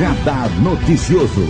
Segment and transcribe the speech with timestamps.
[0.00, 1.44] Radar Noticioso.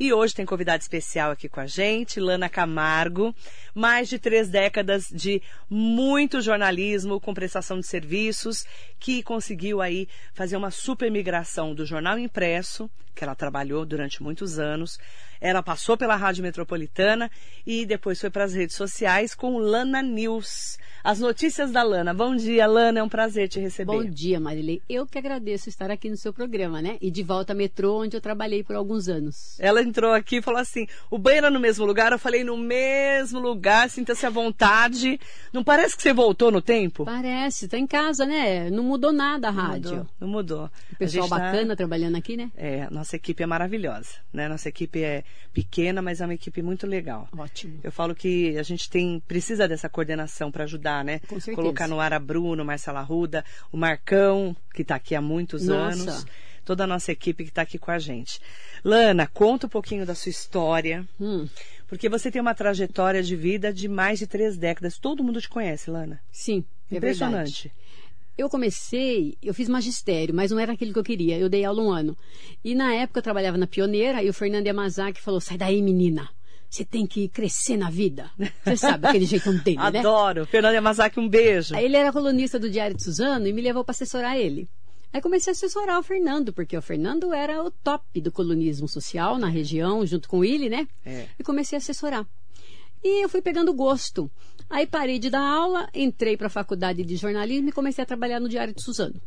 [0.00, 3.34] E hoje tem convidado especial aqui com a gente, Lana Camargo.
[3.74, 8.64] Mais de três décadas de muito jornalismo com prestação de serviços,
[8.98, 14.58] que conseguiu aí fazer uma super migração do jornal impresso, que ela trabalhou durante muitos
[14.58, 14.98] anos.
[15.42, 17.30] Ela passou pela Rádio Metropolitana
[17.66, 20.78] e depois foi para as redes sociais com Lana News.
[21.04, 22.14] As notícias da Lana.
[22.14, 23.00] Bom dia, Lana.
[23.00, 23.92] É um prazer te receber.
[23.92, 24.80] Bom dia, Marilei.
[24.88, 26.96] Eu que agradeço estar aqui no seu programa, né?
[26.98, 29.60] E de volta ao metrô, onde eu trabalhei por alguns anos.
[29.60, 32.12] Ela entrou aqui e falou assim: o banheiro é no mesmo lugar?
[32.12, 35.20] Eu falei, no mesmo lugar, sinta-se à vontade.
[35.52, 37.04] Não parece que você voltou no tempo?
[37.04, 38.70] Parece, tá em casa, né?
[38.70, 39.90] Não mudou nada a rádio.
[39.90, 40.10] Não mudou.
[40.20, 40.70] Não mudou.
[40.90, 41.76] O pessoal bacana tá...
[41.76, 42.50] trabalhando aqui, né?
[42.56, 44.48] É, nossa equipe é maravilhosa, né?
[44.48, 47.28] Nossa equipe é pequena, mas é uma equipe muito legal.
[47.36, 47.78] Ótimo.
[47.84, 51.20] Eu falo que a gente tem precisa dessa coordenação para ajudar, né?
[51.20, 51.56] Com certeza.
[51.56, 56.02] Colocar no ar a Bruno, Marcela Ruda, o Marcão, que está aqui há muitos Nossa.
[56.02, 56.26] anos.
[56.64, 58.40] Toda a nossa equipe que está aqui com a gente.
[58.82, 61.06] Lana, conta um pouquinho da sua história.
[61.20, 61.46] Hum.
[61.86, 64.98] Porque você tem uma trajetória de vida de mais de três décadas.
[64.98, 66.20] Todo mundo te conhece, Lana.
[66.32, 67.64] Sim, é Impressionante.
[67.64, 67.84] verdade.
[68.36, 71.38] Eu comecei, eu fiz magistério, mas não era aquilo que eu queria.
[71.38, 72.16] Eu dei aula um ano.
[72.64, 76.28] E na época eu trabalhava na Pioneira e o Fernando Yamazaki falou: sai daí, menina.
[76.74, 78.28] Você tem que crescer na vida.
[78.64, 80.00] Você sabe aquele jeitão dele, né?
[80.00, 80.44] Adoro.
[80.44, 81.72] Fernando Yamazaki, um beijo.
[81.76, 84.68] Aí ele era colunista do Diário de Suzano e me levou para assessorar ele.
[85.12, 89.38] Aí comecei a assessorar o Fernando, porque o Fernando era o top do colunismo social
[89.38, 90.88] na região, junto com ele, né?
[91.06, 91.28] É.
[91.38, 92.26] E comecei a assessorar.
[93.04, 94.28] E eu fui pegando gosto.
[94.68, 98.40] Aí parei de dar aula, entrei para a faculdade de jornalismo e comecei a trabalhar
[98.40, 99.20] no Diário de Suzano.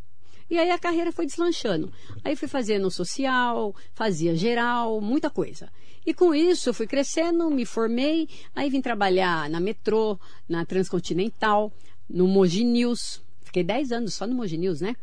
[0.50, 1.92] E aí a carreira foi deslanchando.
[2.24, 5.70] Aí fui fazendo social, fazia geral, muita coisa.
[6.06, 10.18] E com isso fui crescendo, me formei, aí vim trabalhar na Metrô,
[10.48, 11.72] na Transcontinental,
[12.10, 13.22] no Mogi News.
[13.44, 14.96] Fiquei 10 anos só no Mogi News, né?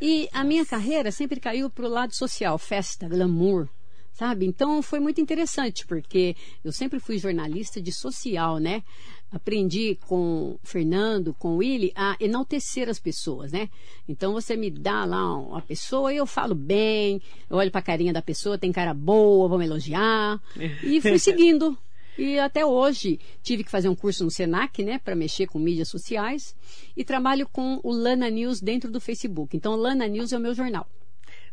[0.00, 3.68] E a minha carreira sempre caiu para o lado social, festa, glamour,
[4.12, 4.46] sabe?
[4.46, 6.34] Então foi muito interessante, porque
[6.64, 8.82] eu sempre fui jornalista de social, né?
[9.36, 13.68] Aprendi com o Fernando, com o Willy, a enaltecer as pessoas, né?
[14.08, 17.84] Então você me dá lá uma pessoa e eu falo bem, eu olho para a
[17.84, 20.40] carinha da pessoa, tem cara boa, vamos elogiar.
[20.82, 21.76] E fui seguindo.
[22.18, 25.88] E até hoje tive que fazer um curso no Senac, né, para mexer com mídias
[25.88, 26.56] sociais.
[26.96, 29.54] E trabalho com o Lana News dentro do Facebook.
[29.56, 30.88] Então, o Lana News é o meu jornal.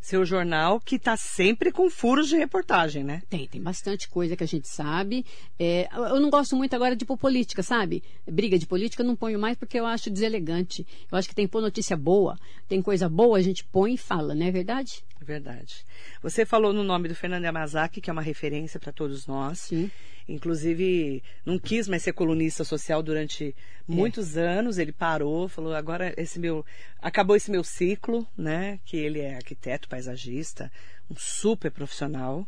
[0.04, 3.22] Seu jornal que está sempre com furos de reportagem, né?
[3.30, 5.24] Tem, tem bastante coisa que a gente sabe.
[5.58, 8.02] É, eu não gosto muito agora de política, sabe?
[8.30, 10.86] Briga de política eu não ponho mais porque eu acho deselegante.
[11.10, 12.38] Eu acho que tem que pôr notícia boa.
[12.68, 15.02] Tem coisa boa, a gente põe e fala, não é verdade?
[15.24, 15.86] É verdade.
[16.22, 19.60] Você falou no nome do Fernando Yamazaki, que é uma referência para todos nós.
[19.60, 19.90] Sim.
[20.28, 23.56] Inclusive, não quis mais ser colunista social durante
[23.88, 24.76] muitos anos.
[24.76, 26.64] Ele parou, falou: agora esse meu.
[27.00, 28.78] Acabou esse meu ciclo, né?
[28.84, 30.70] Que ele é arquiteto, paisagista,
[31.10, 32.46] um super profissional.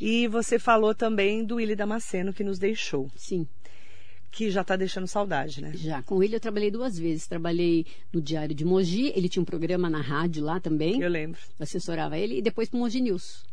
[0.00, 3.10] E você falou também do Willy Damasceno, que nos deixou.
[3.16, 3.44] Sim.
[4.30, 5.72] Que já está deixando saudade, né?
[5.74, 6.02] Já.
[6.02, 7.26] Com ele eu trabalhei duas vezes.
[7.26, 11.00] Trabalhei no Diário de Mogi, ele tinha um programa na rádio lá também.
[11.00, 11.40] Eu lembro.
[11.58, 13.44] Eu assessorava ele, e depois pro Mogi News.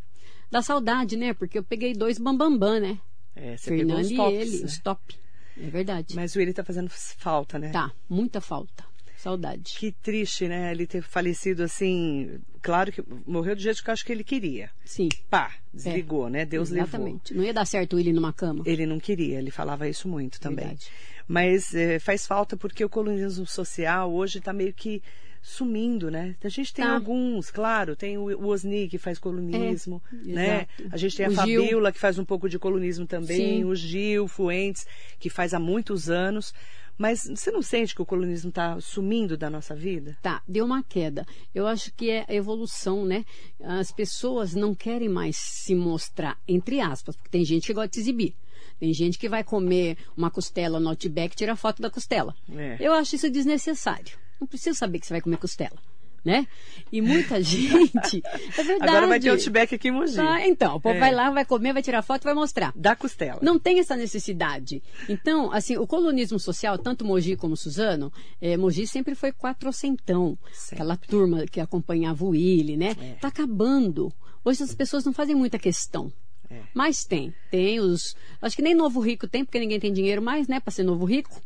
[0.51, 1.33] Dá saudade, né?
[1.33, 2.99] Porque eu peguei dois bambambam, bam, bam, né?
[3.35, 4.65] É, você Fernando pegou os e tops, ele, né?
[4.65, 5.15] os top.
[5.57, 6.15] É verdade.
[6.15, 7.71] Mas o Willy está fazendo falta, né?
[7.71, 8.85] Tá, muita falta.
[9.25, 9.75] Saudade.
[9.79, 10.71] Que triste, né?
[10.71, 12.39] Ele ter falecido assim.
[12.61, 14.69] Claro que morreu do jeito que eu acho que ele queria.
[14.85, 15.09] Sim.
[15.31, 16.45] Pá, desligou, né?
[16.45, 16.87] Deus levou.
[16.87, 17.33] Exatamente.
[17.33, 18.63] Não ia dar certo ele numa cama.
[18.67, 20.65] Ele não queria, ele falava isso muito também.
[20.67, 20.87] Verdade.
[21.27, 25.01] Mas eh, faz falta porque o colonismo social hoje está meio que
[25.41, 26.35] sumindo, né?
[26.43, 26.93] A gente tem Tá.
[26.93, 30.67] alguns, claro, tem o, Osni que faz colunismo, É, né?
[30.79, 30.89] exato.
[30.95, 31.61] A gente tem a O Gil.
[31.63, 33.63] Fabiola que faz um pouco de colunismo também, Sim.
[33.65, 34.87] o Gil Fuentes
[35.19, 36.53] que faz há muitos anos.
[36.97, 40.17] Mas você não sente que o colonismo está sumindo da nossa vida?
[40.21, 41.25] Tá, deu uma queda.
[41.53, 43.25] Eu acho que é a evolução, né?
[43.61, 47.95] As pessoas não querem mais se mostrar, entre aspas, porque tem gente que gosta de
[47.95, 48.35] se exibir.
[48.79, 52.35] Tem gente que vai comer uma costela no Outback e tira foto da costela.
[52.49, 52.77] É.
[52.79, 54.17] Eu acho isso desnecessário.
[54.39, 55.77] Não precisa saber que você vai comer costela,
[56.25, 56.47] né?
[56.91, 58.21] E muita gente.
[58.57, 58.89] É verdade.
[58.89, 60.15] Agora vai ter Outback aqui em Mogi.
[60.15, 60.99] Tá, então, o povo É.
[60.99, 62.73] vai lá, vai comer, vai tirar foto e vai mostrar.
[62.75, 63.39] Da costela.
[63.41, 64.81] Não tem essa necessidade.
[65.07, 68.11] Então, assim, o colonismo social, tanto Mogi como Suzano,
[68.41, 70.37] eh, Mogi sempre foi quatrocentão.
[70.51, 70.75] Sempre.
[70.75, 72.95] Aquela turma que acompanhava o Willi, né?
[72.99, 73.13] É.
[73.21, 74.11] Tá acabando.
[74.43, 76.11] Hoje as pessoas não fazem muita questão.
[76.49, 76.59] É.
[76.73, 77.33] Mas tem.
[77.51, 78.15] Tem os.
[78.41, 80.59] Acho que nem novo rico tem, porque ninguém tem dinheiro mais, né?
[80.59, 81.41] Pra ser novo rico.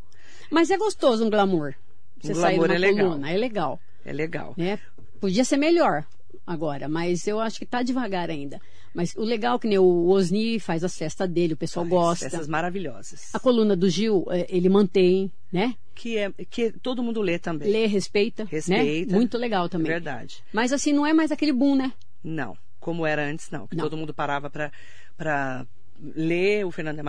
[0.52, 1.74] Mas é gostoso um glamour.
[2.22, 3.08] Você Um sair glamour numa é legal.
[3.10, 3.32] coluna.
[3.32, 3.80] É legal.
[4.10, 4.54] É legal.
[4.58, 4.80] Né?
[5.20, 6.06] Podia ser melhor.
[6.46, 8.60] agora, mas eu acho que tá devagar ainda.
[8.94, 12.26] Mas o legal é que o Osni faz as festas dele, o pessoal Ai, gosta.
[12.26, 13.30] Essas maravilhosas.
[13.34, 15.76] A coluna do Gil, eh, ele mantém, né?
[15.94, 17.70] Que, é, que todo mundo lê também.
[17.72, 18.46] Lê, respeita.
[18.46, 19.12] Respeita.
[19.12, 19.18] Né?
[19.18, 19.92] Muito legal também.
[19.92, 20.44] Verdade.
[20.52, 21.94] Mas assim, não é mais aquele boom, né?
[22.24, 23.68] Não, como era antes, não.
[23.68, 23.84] Que Não.
[23.84, 25.68] todo mundo parava para
[26.02, 27.00] ler o Fernando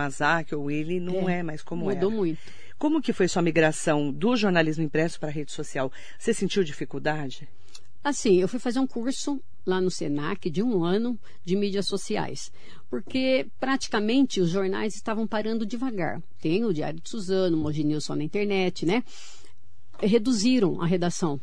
[0.53, 2.17] ou o Willy, não é, mais como Mudou era.
[2.19, 2.39] muito.
[2.81, 5.91] Como que foi sua migração do jornalismo impresso para a rede social?
[6.17, 7.47] Você sentiu dificuldade?
[8.03, 12.51] Assim, eu fui fazer um curso lá no Senac de um ano de mídias sociais,
[12.89, 16.23] porque praticamente os jornais estavam parando devagar.
[16.41, 19.03] Tem o Diário de Suzano, o Mogi News só na internet, né?
[19.99, 21.39] Reduziram a redação.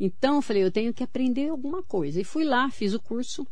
[0.00, 2.20] Então eu falei, eu tenho que aprender alguma coisa.
[2.20, 3.46] E fui lá, fiz o curso.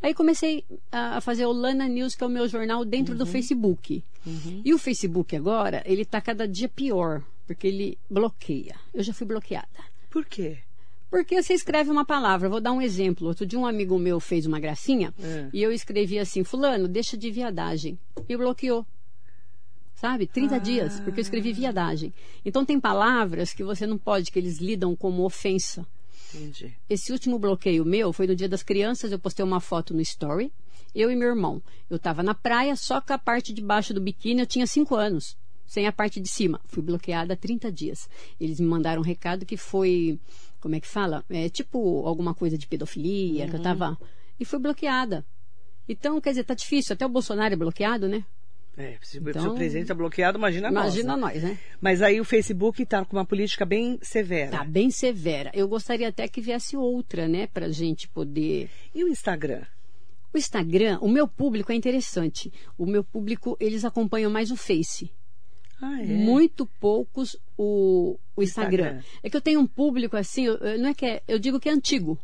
[0.00, 4.04] Aí comecei a fazer o Lana News, que é o meu jornal, dentro do Facebook.
[4.64, 8.76] E o Facebook agora, ele está cada dia pior, porque ele bloqueia.
[8.94, 9.66] Eu já fui bloqueada.
[10.10, 10.58] Por quê?
[11.10, 13.26] Porque você escreve uma palavra, vou dar um exemplo.
[13.28, 15.48] Outro dia um amigo meu fez uma gracinha É.
[15.52, 17.98] e eu escrevi assim, fulano, deixa de viadagem.
[18.28, 18.86] E bloqueou.
[19.94, 20.26] Sabe?
[20.28, 20.58] 30 Ah.
[20.58, 22.12] dias, porque eu escrevi viadagem.
[22.44, 25.84] Então tem palavras que você não pode, que eles lidam como ofensa.
[26.34, 26.76] Entendi.
[26.88, 30.52] Esse último bloqueio meu foi no Dia das Crianças, eu postei uma foto no Story,
[30.94, 31.62] eu e meu irmão.
[31.88, 34.94] Eu estava na praia, só com a parte de baixo do biquíni, eu tinha 5
[34.94, 35.36] anos,
[35.66, 36.60] sem a parte de cima.
[36.66, 38.08] Fui bloqueada há 30 dias.
[38.40, 40.18] Eles me mandaram um recado que foi,
[40.60, 41.24] como é que fala?
[41.28, 43.98] É tipo alguma coisa de pedofilia, que eu tava.
[44.38, 45.24] E fui bloqueada.
[45.88, 46.92] Então, quer dizer, tá difícil.
[46.92, 48.24] Até o Bolsonaro é bloqueado, né?
[48.78, 51.34] É, se, Então- o presidente é bloqueado, imagina, Imagina nós.
[51.34, 51.40] né?
[51.40, 51.58] nós, né?
[51.80, 54.52] Mas aí o Facebook está com uma política bem severa.
[54.52, 55.50] Tá bem severa.
[55.52, 57.48] Eu gostaria até que viesse outra, né?
[57.48, 58.70] Pra gente poder.
[58.94, 59.62] E o Instagram?
[60.32, 62.52] O Instagram, o meu público é interessante.
[62.78, 65.10] O meu público, eles acompanham mais o Face.
[65.82, 66.06] Ah, é?
[66.06, 68.84] Muito poucos o, o Instagram.
[68.98, 69.02] Instagram.
[69.22, 71.68] É que eu tenho um público assim, eu- não é que é, eu digo que
[71.68, 72.18] é antigo,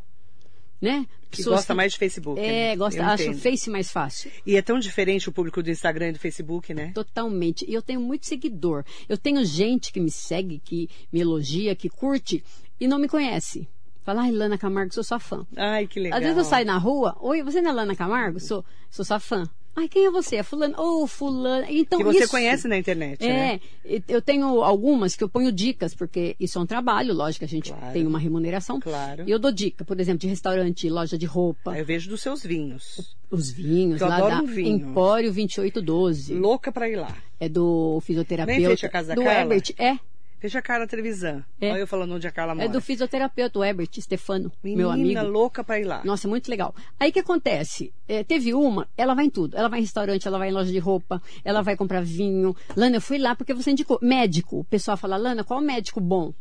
[0.85, 1.07] né?
[1.31, 2.41] Que gosta mais de Facebook.
[2.41, 2.77] É, né?
[2.77, 3.35] gosta, Eu acha o.
[3.35, 4.31] Face mais fácil.
[4.47, 6.93] E é tão diferente o público do Instagram e do Facebook, né?
[6.95, 7.65] Totalmente.
[7.69, 8.85] E eu tenho muito seguidor.
[9.09, 12.45] Eu tenho gente que me segue, que me elogia, que curte
[12.79, 13.67] e não me conhece.
[14.05, 15.47] Fala, ai, Lana Camargo, sou sua fã.
[15.57, 16.19] Ai, que legal.
[16.19, 18.39] Às vezes eu saio na rua, oi, você não é Lana Camargo?
[18.39, 19.49] Sou, sou sua fã.
[19.77, 20.37] Ai, quem é você?
[20.37, 20.75] É fulano.
[20.79, 21.67] Ô, fulano.
[21.69, 23.55] Então, que você isso- conhece na internet, né?
[23.85, 27.41] É, e- eu tenho algumas que eu ponho dicas, porque isso é um trabalho, lógico,
[27.41, 27.93] que a gente Claro.
[27.93, 28.79] tem uma remuneração.
[28.79, 29.25] Claro.
[29.27, 32.23] E eu dou dica, por exemplo, de restaurante, loja de roupa, Aí Eu vejo dos
[32.23, 33.17] seus vinhos.
[33.31, 34.91] os vinhos, Eu lá adoro da um vinho.
[34.91, 36.35] Empório 2812.
[36.35, 37.17] Louca pra ir lá.
[37.41, 38.63] É do fisioterapeuta.
[38.69, 39.41] Frente à casa da do Carla?
[39.41, 39.99] Herbert, é.
[40.45, 41.43] Veja a Carla Trevisan.
[41.59, 41.73] É.
[41.73, 42.67] Olha eu falando onde a Carla mora.
[42.67, 45.23] É do fisioterapeuta, o Herbert Stefano, Menina meu amigo.
[45.23, 46.03] louca pra ir lá.
[46.05, 46.75] Nossa, muito legal.
[47.01, 47.91] Aí o que acontece?
[48.07, 49.57] É, teve uma, ela vai em tudo.
[49.57, 52.55] Ela vai em restaurante, ela vai em loja de roupa, ela vai comprar vinho.
[52.77, 53.99] Lana, eu fui lá porque você indicou.
[54.03, 54.59] Médico.
[54.61, 56.35] O pessoal fala, Lana, qual médico bom?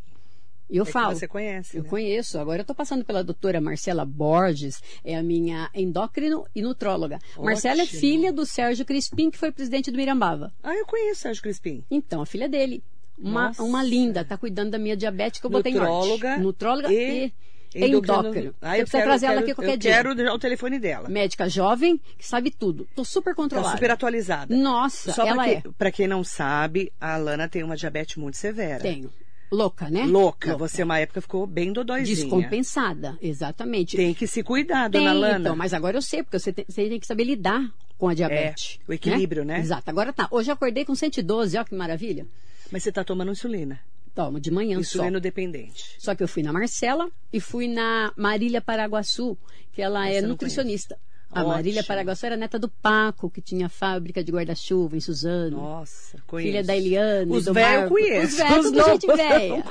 [0.69, 1.15] E eu É falo.
[1.15, 1.89] você conhece, Eu né?
[1.89, 2.37] conheço.
[2.37, 7.19] Agora eu tô passando pela doutora Marcela Borges, é a minha endócrino e nutróloga.
[7.37, 7.99] Marcela é Ótimo.
[8.01, 10.51] filha do Sérgio Crispim, que foi presidente do Mirambava.
[10.61, 11.83] Ah, eu conheço o Sérgio Crispim.
[11.89, 12.83] Então, a filha dele.
[13.17, 13.63] Uma, Nossa.
[13.63, 15.93] uma linda, tá cuidando da minha diabetes que eu botei em ordem.
[15.93, 17.31] Nutróloga Nutróloga e
[17.75, 18.53] e, endócrino.
[18.61, 19.91] Ah, Você eu precisa quero, trazer ela quero- aqui qualquer eu dia.
[19.91, 21.09] quero dar o telefone dela.
[21.09, 22.87] Médica jovem, que sabe tudo.
[22.95, 23.71] Tô super Tá controlada.
[23.75, 24.55] super atualizada.
[24.55, 25.61] Nossa, Só ela pra, é.
[25.61, 28.79] que, pra quem não sabe, a Alana tem uma diabetes muito severa.
[28.81, 29.11] Tenho.
[29.51, 30.03] Louca, né?
[30.05, 30.57] Louca.
[30.57, 32.15] Você, uma época, ficou bem dodóizinha.
[32.15, 33.95] Descompensada, exatamente.
[33.95, 35.39] Tem que se cuidar, Tem, dona Alana.
[35.39, 37.61] então, mas agora eu sei, porque você tem, você tem que saber lidar
[37.97, 38.79] com a diabetes.
[38.87, 39.59] É, o equilíbrio, né?
[39.59, 39.89] Exato.
[39.89, 40.27] Agora tá.
[40.31, 42.25] Hoje eu acordei com 112, ó que maravilha.
[42.73, 43.79] Mas você tá tomando insulina.
[44.15, 44.81] Tomo de manhã só.
[44.81, 45.95] Insulino dependente.
[45.99, 49.37] Só que eu fui na Marcela e fui na Marília Paraguaçu,
[49.71, 50.97] que ela é Essa nutricionista.
[51.31, 51.53] A Ótimo.
[51.53, 55.57] Marília Paraguaçu era neta do Paco, que tinha fábrica de guarda-chuva em Suzano.
[55.57, 56.49] Nossa, conheço.
[56.51, 58.25] Filha da Eliane, Os do velhos eu conheço.
[58.25, 59.63] Os velhos, tudo novos gente velha.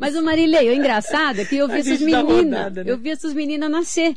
[0.00, 2.72] Mas o Marilei, o engraçado é que eu vi essas gente meninas.
[2.72, 2.82] né?
[2.86, 4.16] Eu vi essas meninas nascer.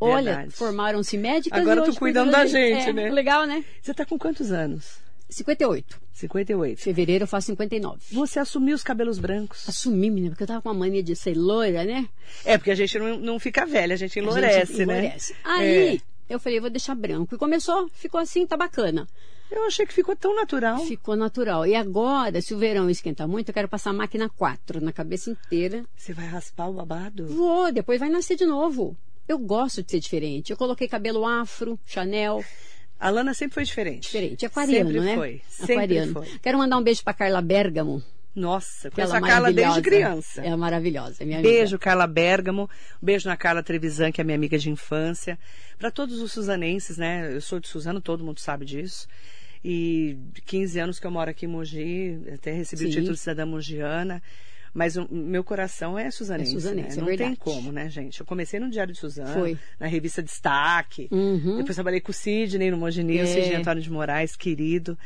[0.00, 3.10] Olha, formaram-se médicas Agora e tô hoje cuidando cuidam da gente, É, né?
[3.10, 3.64] Legal, né?
[3.82, 5.02] Você tá com quantos anos?
[5.28, 6.00] 58.
[6.12, 6.80] 58.
[6.80, 8.00] Fevereiro eu faço 59.
[8.12, 9.68] Você assumiu os cabelos brancos.
[9.68, 12.08] Assumi, menina, porque eu tava com uma mania de ser loira, né?
[12.44, 14.98] É, porque a gente não, não fica velha, a gente A enlorece, gente né?
[14.98, 15.34] enlouquece.
[15.44, 16.34] Aí, É.
[16.34, 17.34] eu falei, vou deixar branco.
[17.34, 19.08] E começou, ficou assim, tá bacana.
[19.50, 20.78] Eu achei que ficou tão natural.
[20.86, 21.66] Ficou natural.
[21.66, 25.30] E agora, se o verão esquentar muito, eu quero passar a máquina 4 na cabeça
[25.30, 25.84] inteira.
[25.96, 27.26] Você vai raspar o babado?
[27.26, 28.96] Vou, depois vai nascer de novo.
[29.28, 30.50] Eu gosto de ser diferente.
[30.50, 32.42] Eu coloquei cabelo afro, Chanel,
[33.04, 34.04] A Lana sempre foi diferente.
[34.04, 34.46] diferente.
[34.46, 35.14] Aquariano, sempre né?
[35.14, 35.42] Foi.
[35.46, 36.12] Sempre Aquariano.
[36.14, 36.38] foi.
[36.40, 38.02] Quero mandar um beijo pra Carla Bergamo.
[38.34, 40.40] Nossa, conheço a Carla desde criança.
[40.40, 41.52] É maravilhosa, minha amiga.
[41.54, 42.68] Beijo, Carla Bergamo.
[43.02, 45.38] Beijo na Carla Trevisan, que é minha amiga de infância.
[45.78, 47.30] Para todos os suzanenses, né?
[47.30, 49.06] Eu sou de Suzano, todo mundo sabe disso.
[49.62, 52.92] E 15 anos que eu moro aqui em Mogi, até recebi o Sim.
[52.94, 54.22] título de cidadã mogiana.
[54.74, 56.50] Mas o meu coração é suzanense.
[56.50, 57.04] É suzanense, né?
[57.06, 58.18] é Não tem como, né, gente?
[58.18, 59.56] Eu comecei no Diário de Suzano, Foi.
[59.78, 61.06] na revista Destaque.
[61.12, 61.58] Uhum.
[61.58, 63.24] Depois trabalhei com o Sidney no Mogi É.
[63.24, 64.98] Sidney Antônio de Moraes, querido.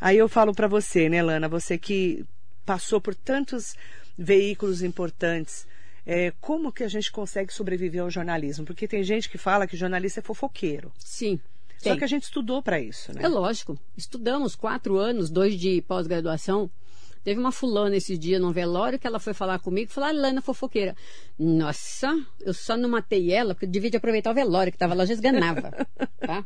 [0.00, 1.48] Aí eu falo pra você, né, Lana?
[1.48, 2.24] Você que
[2.64, 3.74] passou por tantos
[4.16, 5.66] veículos importantes.
[6.06, 8.64] é, como que a gente consegue sobreviver ao jornalismo?
[8.64, 10.90] Porque tem gente que fala que jornalista é fofoqueiro.
[10.98, 11.38] Sim.
[11.78, 11.98] Só tem.
[11.98, 13.20] que a gente estudou pra isso, né?
[13.22, 13.78] É lógico.
[13.96, 16.70] Estudamos quatro anos, dois de pós-graduação.
[17.22, 20.12] Teve uma fulana esse dia no velório que ela foi falar comigo e falou, ah,
[20.12, 20.96] Lana fofoqueira.
[21.38, 24.94] Nossa, eu só não matei ela porque eu devia de aproveitar o velório que estava
[24.94, 25.70] lá, já esganava.
[26.18, 26.42] tá?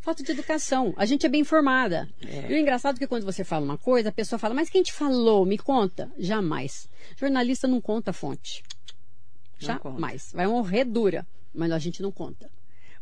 [0.00, 0.92] Falta de educação.
[0.96, 2.08] A gente é bem informada.
[2.20, 4.82] E o engraçado é que quando você fala uma coisa, a pessoa fala, mas quem
[4.82, 5.46] te falou?
[5.46, 6.10] Me conta.
[6.18, 6.88] Jamais.
[7.16, 8.62] Jornalista não conta a fonte.
[9.58, 10.30] Jamais.
[10.34, 12.50] Vai morrer dura, mas a gente não conta.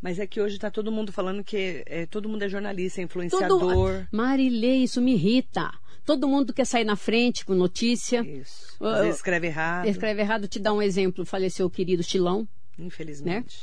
[0.01, 3.07] Mas é que hoje tá todo mundo falando que é, todo mundo é jornalista, é
[3.07, 3.27] Todo...
[3.27, 4.07] influenciador.
[4.13, 5.73] Marilê, isso me irrita.
[6.07, 8.21] Todo mundo quer sair na frente com notícia.
[8.25, 8.77] Isso.
[8.81, 9.89] Às vezes escreve errado.
[9.89, 11.27] Escreve errado, te dá um exemplo.
[11.27, 12.49] Faleceu o querido Chilão.
[12.79, 13.59] Infelizmente.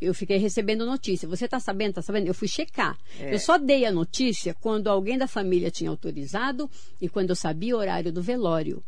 [0.00, 1.28] Eu fiquei recebendo notícia.
[1.28, 1.94] Você tá sabendo?
[1.94, 2.26] Tá sabendo?
[2.26, 2.98] Eu fui checar.
[3.20, 3.32] É.
[3.32, 6.68] Eu só dei a notícia quando alguém da família tinha autorizado
[7.00, 8.82] e quando eu sabia o horário do velório.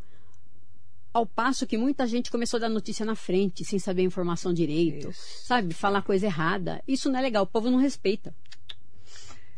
[1.14, 4.52] Ao passo que muita gente começou a dar notícia na frente, sem saber a informação
[4.52, 5.10] direito.
[5.10, 5.46] Isso.
[5.46, 5.72] Sabe?
[5.72, 6.82] Falar coisa errada.
[6.88, 7.44] Isso não é legal.
[7.44, 8.34] O povo não respeita.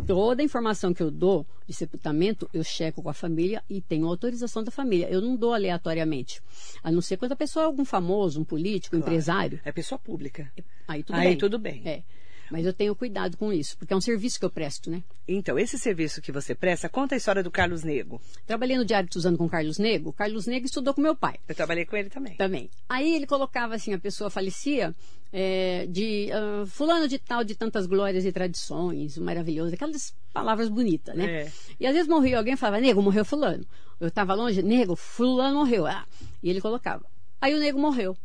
[0.06, 4.06] Toda a informação que eu dou de sepultamento, eu checo com a família e tenho
[4.06, 5.06] autorização da família.
[5.10, 6.40] Eu não dou aleatoriamente.
[6.82, 9.12] A não ser quando a pessoa é algum famoso, um político, um Claro.
[9.12, 9.60] empresário.
[9.64, 10.50] É pessoa pública.
[10.86, 11.36] Aí tudo Aí bem.
[11.38, 11.82] tudo bem.
[11.84, 12.02] É.
[12.50, 15.02] Mas eu tenho cuidado com isso, porque é um serviço que eu presto, né?
[15.26, 18.20] Então, esse serviço que você presta, conta a história do Carlos Nego.
[18.46, 20.10] Trabalhei no Diário de Suzano com o Carlos Nego.
[20.10, 22.36] O Carlos Nego estudou com meu pai Eu trabalhei com ele também.
[22.36, 22.70] também.
[22.88, 24.94] Aí ele colocava assim, a pessoa falecia
[25.32, 31.14] é, de ah, fulano de tal, de tantas glórias e tradições, maravilhoso, aquelas palavras bonitas,
[31.14, 31.42] né?
[31.42, 31.52] É.
[31.78, 33.66] E às vezes morria alguém e falava, nego, morreu fulano.
[34.00, 35.86] Eu estava longe, nego, fulano morreu.
[35.86, 36.06] Ah,
[36.42, 37.04] e ele colocava.
[37.40, 38.16] Aí o nego morreu.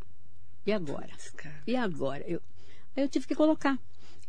[0.66, 1.10] E agora?
[1.68, 2.24] E agora?
[2.26, 2.42] Eu,
[2.96, 3.78] aí eu tive que colocar.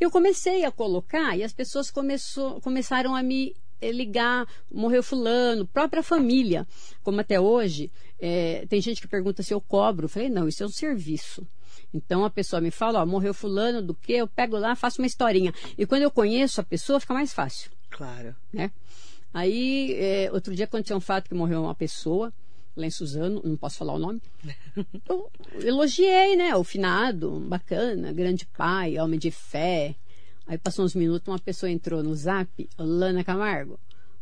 [0.01, 5.67] Eu comecei a colocar e as pessoas começou, começaram a me eh, ligar, morreu fulano,
[5.67, 6.67] própria família.
[7.03, 10.07] Como até hoje, eh, tem gente que pergunta se eu cobro.
[10.07, 11.47] Eu falei, não, isso é um serviço.
[11.93, 14.15] Então a pessoa me fala, ó, morreu fulano do que?
[14.15, 15.53] Eu pego lá, faço uma historinha.
[15.79, 18.35] E quando eu conheço a pessoa, fica mais fácil Claro.
[18.53, 18.71] né?
[19.33, 22.33] Aí, é, outro dia aconteceu um fato que morreu uma pessoa,
[22.77, 24.21] lá em Suzano, não posso falar o nome.
[25.09, 26.55] Eu elogiei, né?
[26.57, 29.95] O finado, bacana, grande pai, homem de fé.
[30.47, 33.75] Aí passou uns minutos, uma pessoa entrou no zap, Lana Camargo.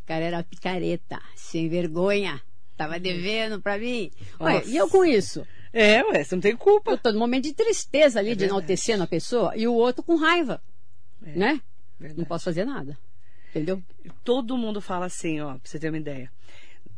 [0.02, 2.40] O cara era picareta, sem vergonha.
[2.76, 4.11] Tava devendo pra mim.
[4.40, 5.47] Ué, e eu com isso?
[5.73, 6.92] É, ué, você não tem culpa.
[6.92, 8.59] Eu tô num momento de tristeza ali, É de verdade.
[8.59, 10.61] enaltecendo a pessoa, e o outro com raiva,
[11.21, 11.61] né?
[11.99, 12.28] Não verdade.
[12.28, 12.99] posso fazer nada.
[13.50, 13.82] Entendeu?
[14.25, 16.30] Todo mundo fala assim, ó, pra você ter uma ideia.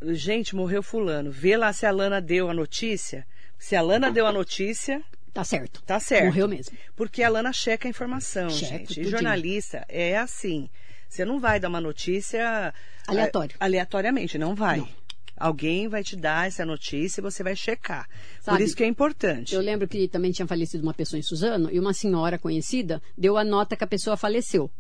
[0.03, 1.31] Gente, morreu fulano.
[1.31, 3.27] Vê lá se a Lana deu a notícia.
[3.59, 5.83] Se a Lana deu a notícia, Tá certo.
[5.85, 6.27] tá certo.
[6.27, 6.77] Morreu mesmo.
[6.95, 8.93] Porque a Lana checa a informação, Checa gente.
[8.93, 9.11] E tudinho.
[9.11, 10.69] jornalista é assim.
[11.09, 12.73] Você não vai dar uma notícia
[13.07, 13.57] Aleatório.
[13.59, 14.79] ah, aleatoriamente, não vai.
[14.79, 14.89] Não.
[15.37, 18.07] Alguém vai te dar essa notícia e você vai checar.
[18.39, 19.53] Por Sabe, isso que é importante.
[19.55, 23.37] Eu lembro que também tinha falecido uma pessoa em Suzano e uma senhora conhecida deu
[23.37, 24.71] a nota que a pessoa faleceu.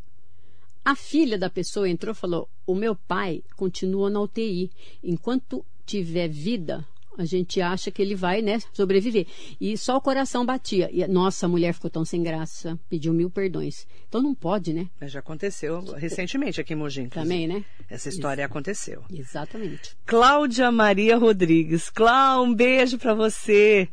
[0.84, 4.70] A filha da pessoa entrou e falou: O meu pai continua na UTI.
[5.02, 6.86] Enquanto tiver vida,
[7.16, 9.26] a gente acha que ele vai, né, sobreviver.
[9.60, 10.90] E só o coração batia.
[10.92, 13.86] E, nossa, a mulher ficou tão sem graça, pediu mil perdões.
[14.08, 14.88] Então não pode, né?
[15.00, 17.02] Mas já aconteceu recentemente aqui em Mogi.
[17.02, 17.22] inclusive.
[17.22, 17.64] Também, né?
[17.88, 19.04] Essa história aconteceu.
[19.12, 19.96] Exatamente.
[20.04, 21.88] Cláudia Maria Rodrigues.
[21.88, 23.88] Clá, um beijo pra você.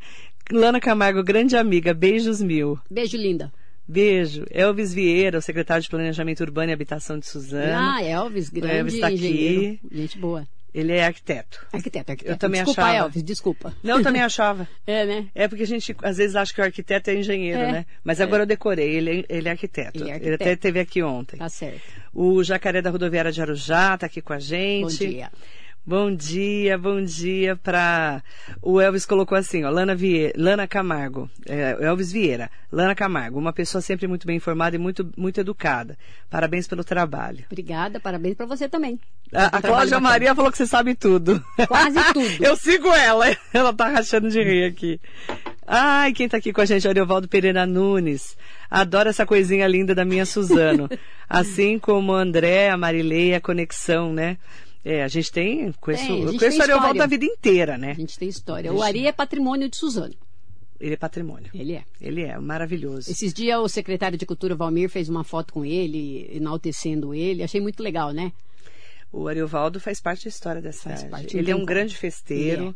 [0.51, 1.93] Lana Camargo, grande amiga.
[1.93, 2.77] Beijos mil.
[2.89, 3.53] Beijo, linda.
[3.91, 4.45] Beijo.
[4.49, 7.73] Elvis Vieira, o secretário de Planejamento Urbano e Habitação de Suzano.
[7.97, 9.15] Ah, Elvis, grande Elvis tá aqui.
[9.15, 9.79] engenheiro.
[9.91, 10.47] Gente boa.
[10.73, 11.65] Ele é arquiteto.
[11.73, 12.33] Arquiteto, arquiteto.
[12.33, 12.97] Eu também desculpa, achava.
[12.97, 13.73] Elvis, desculpa.
[13.83, 14.65] Não, eu também achava.
[14.87, 15.25] É, né?
[15.35, 17.71] É porque a gente às vezes acha que o arquiteto é engenheiro, É.
[17.73, 17.85] né?
[18.03, 19.97] Mas agora eu decorei, ele é, ele é arquiteto.
[19.97, 20.43] Ele é Ele arquiteto.
[20.43, 21.35] até esteve aqui ontem.
[21.37, 21.81] Tá certo.
[22.13, 24.83] O Jacaré da Rodoviária de Arujá está aqui com a gente.
[24.83, 25.29] Bom dia.
[25.83, 28.21] Bom dia, bom dia para
[28.61, 33.51] o Elvis colocou assim, ó, Lana Vieira, Lana Camargo, é, Elvis Vieira, Lana Camargo, uma
[33.51, 35.97] pessoa sempre muito bem informada e muito muito educada.
[36.29, 37.45] Parabéns pelo trabalho.
[37.51, 38.99] Obrigada, parabéns pra você também.
[39.33, 40.09] A, a trabalho Cláudia bacana.
[40.09, 41.43] Maria falou que você sabe tudo.
[41.67, 42.45] Quase tudo.
[42.45, 45.01] Eu sigo ela, ela tá rachando de rir aqui.
[45.65, 48.37] Ai, quem tá aqui com a gente é o Ariovaldo Pereira Nunes.
[48.69, 50.87] Adoro essa coisinha linda da minha Suzano.
[51.27, 54.37] Assim como o André, a Marilei, a conexão, né?
[54.83, 57.77] É, a gente tem, conheço, Tem, a gente eu conheço o Ariovaldo da vida inteira,
[57.77, 57.91] né?
[57.91, 58.73] A gente tem história.
[58.73, 60.15] O Ari é patrimônio de Suzano.
[60.79, 61.51] Ele é patrimônio.
[61.53, 61.83] Ele é.
[62.01, 63.11] Ele é maravilhoso.
[63.11, 67.43] Esses dias o secretário de Cultura Valmir fez uma foto com ele, enaltecendo ele.
[67.43, 68.31] Achei muito legal, né?
[69.11, 71.37] O Ariovaldo faz parte da história dessa cidade.
[71.37, 71.67] Ele é um como.
[71.67, 72.63] grande festeiro.
[72.63, 72.75] Ele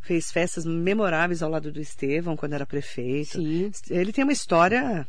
[0.00, 3.40] fez festas memoráveis ao lado do Estevão quando era prefeito.
[3.40, 3.70] Sim.
[3.90, 5.06] Ele tem uma história,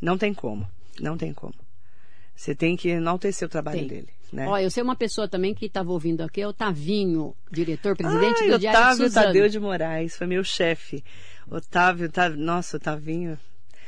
[0.00, 0.68] não tem como,
[1.00, 1.54] não tem como.
[2.34, 3.88] Você tem que enaltecer o trabalho Tem.
[3.88, 4.46] dele, né?
[4.48, 8.42] Ó, eu sei uma pessoa também que estava ouvindo aqui, é o Tavinho, diretor, presidente
[8.42, 9.26] Ai, do Diário Otávio de Suzano.
[9.26, 11.04] Tadeu de Moraes, foi meu chefe.
[11.50, 13.38] Otávio, Otávio, nossa, Otavinho.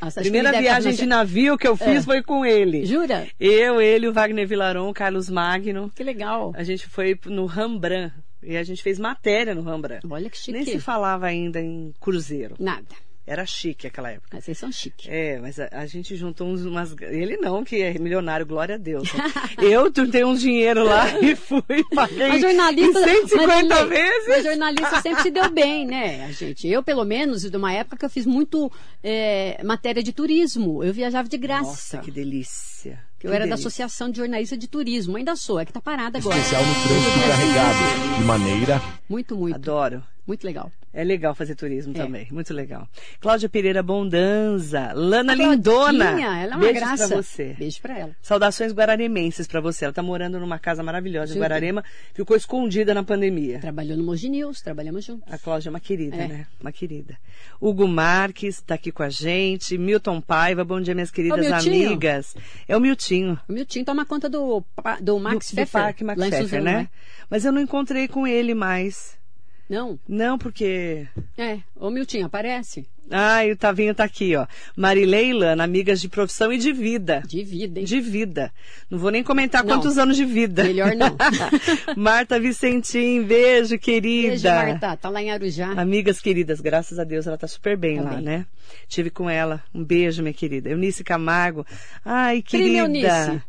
[0.03, 2.03] Nossa, primeira viagem de navio que eu fiz É.
[2.03, 2.85] foi com ele.
[2.85, 3.27] Jura?
[3.41, 5.91] Eu, ele, o Wagner Vilaron, o Carlos Magno.
[5.95, 6.53] Que legal.
[6.55, 10.07] A gente foi no Rembrandt e a gente fez matéria no Rembrandt.
[10.11, 10.53] Olha que chique.
[10.53, 12.55] Nem se falava ainda em cruzeiro.
[12.59, 12.85] Nada.
[13.27, 14.37] Era chique aquela época.
[14.37, 15.07] Ah, Vocês são chiques.
[15.09, 16.95] É, mas a, a gente juntou uns, umas.
[17.01, 19.09] Ele não, que é milionário, glória a Deus.
[19.59, 21.63] eu juntei uns dinheiro lá e fui,
[21.95, 23.01] paguei A jornalista.
[23.01, 24.29] em 150 Marilei, vezes.
[24.29, 26.69] A jornalista sempre se deu bem, né, a gente?
[26.69, 28.71] Eu, pelo menos, de uma época que eu fiz muito
[29.03, 30.85] é, matéria de turismo.
[30.85, 31.65] Eu viajava de graça.
[31.65, 33.03] Nossa, que delícia.
[33.23, 35.17] Eu era da Associação de Jornalistas de Turismo.
[35.17, 36.37] Ainda sou, é que tá parada agora.
[36.37, 38.19] Especial no trânsito carregado.
[38.19, 39.55] De maneira Muito, muito.
[39.55, 40.05] Adoro.
[40.27, 40.73] Muito legal.
[40.93, 41.99] É legal fazer turismo É.
[41.99, 42.89] também, muito legal.
[43.21, 46.05] Cláudia Pereira Bondanza, Lana A Lindona.
[46.05, 47.09] Claudinha, ela é uma Beijos graça.
[47.09, 47.55] pra você.
[47.59, 48.17] Beijo pra ela.
[48.23, 49.85] Saudações guararemenses pra você.
[49.85, 51.41] Ela tá morando numa casa maravilhosa em Juro.
[51.41, 53.59] Guararema, ficou escondida na pandemia.
[53.61, 55.31] Trabalhou no Mogi News, trabalhamos juntos.
[55.31, 56.29] A Cláudia é uma querida, É.
[56.29, 56.47] né?
[56.61, 57.19] Uma querida.
[57.61, 59.77] Hugo Marques tá aqui com a gente.
[59.77, 61.87] Milton Paiva, bom dia, minhas queridas Miltinho.
[61.89, 62.35] amigas.
[62.67, 63.39] É o Miltinho.
[63.49, 64.65] O Miltinho toma conta do,
[65.03, 65.83] do Max do, do Pfeffer.
[65.83, 66.89] Parque Max em Pfeffer, Suzano, né?
[67.29, 69.23] Mas eu não encontrei com ele mais.
[69.69, 69.99] Não?
[70.09, 71.07] Não, porque.
[71.39, 71.59] É.
[71.75, 72.87] Ô, Miltinho, aparece.
[73.11, 74.47] Ai, o Tavinho tá aqui, ó.
[74.77, 77.23] Marilei e Lana, amigas de profissão e de vida.
[77.27, 77.85] De vida, hein?
[77.85, 78.51] De vida.
[78.91, 79.75] Não vou nem comentar Não.
[79.75, 80.65] quantos anos de vida.
[80.65, 81.15] Melhor não.
[81.97, 84.29] Marta Vicentim, beijo, querida.
[84.31, 84.97] Beijo, Marta.
[84.97, 85.73] Tá lá em Arujá.
[85.73, 88.23] Amigas queridas, graças a Deus ela tá super bem Tá lá, bem.
[88.25, 88.47] né?
[88.89, 89.63] Tive com ela.
[89.75, 90.71] Um beijo, minha querida.
[90.71, 91.67] Eunice Camargo.
[92.05, 93.19] Ai, Prima querida.
[93.29, 93.43] Eunice.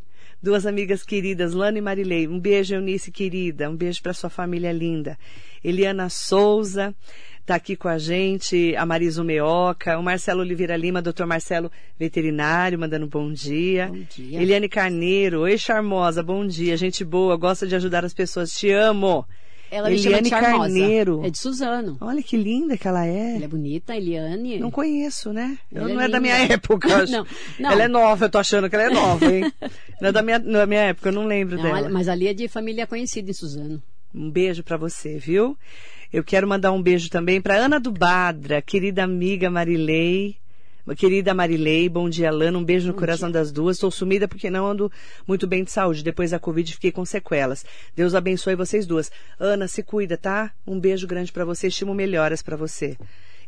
[0.43, 2.27] Duas amigas queridas, Lana e Marilei.
[2.27, 3.69] Um beijo, Eunice, querida.
[3.69, 5.17] Um beijo para sua família linda.
[5.65, 6.93] Eliana Souza
[7.45, 12.79] tá aqui com a gente, a Marisa Meoca, o Marcelo Oliveira Lima, doutor Marcelo veterinário,
[12.79, 13.87] mandando um bom dia.
[13.87, 14.41] Bom dia.
[14.41, 19.25] Eliane Carneiro, oi charmosa, bom dia, gente boa, gosta de ajudar as pessoas, te amo.
[19.71, 20.29] Ela Eliane.
[20.29, 21.21] Carneiro.
[21.25, 21.97] É de Suzano.
[21.99, 23.35] Olha que linda que ela é.
[23.35, 24.59] Ela é bonita, Eliane.
[24.59, 25.57] Não conheço, né?
[25.73, 27.11] Ela é não é da minha época, eu acho.
[27.11, 27.27] Não,
[27.59, 27.71] não.
[27.71, 29.51] Ela é nova, eu tô achando que ela é nova, hein?
[29.99, 31.89] não é da minha, não é da minha época, eu não lembro Não, dela.
[31.89, 33.81] mas ali é de família conhecida em Suzano.
[34.15, 35.57] Um beijo pra você, viu?
[36.13, 40.37] Eu quero mandar um beijo também pra Ana do Badra, querida amiga Marilei.
[40.97, 42.59] Querida Marilei, bom dia, Lana.
[42.59, 43.75] Um beijo no coração das duas.
[43.75, 44.91] Estou sumida porque não ando
[45.27, 46.03] muito bem de saúde.
[46.03, 47.65] Depois da Covid fiquei com sequelas.
[47.95, 49.11] Deus abençoe vocês duas.
[49.39, 50.51] Ana, se cuida, tá?
[50.65, 51.67] Um beijo grande pra você.
[51.67, 52.95] Estimo melhoras pra você.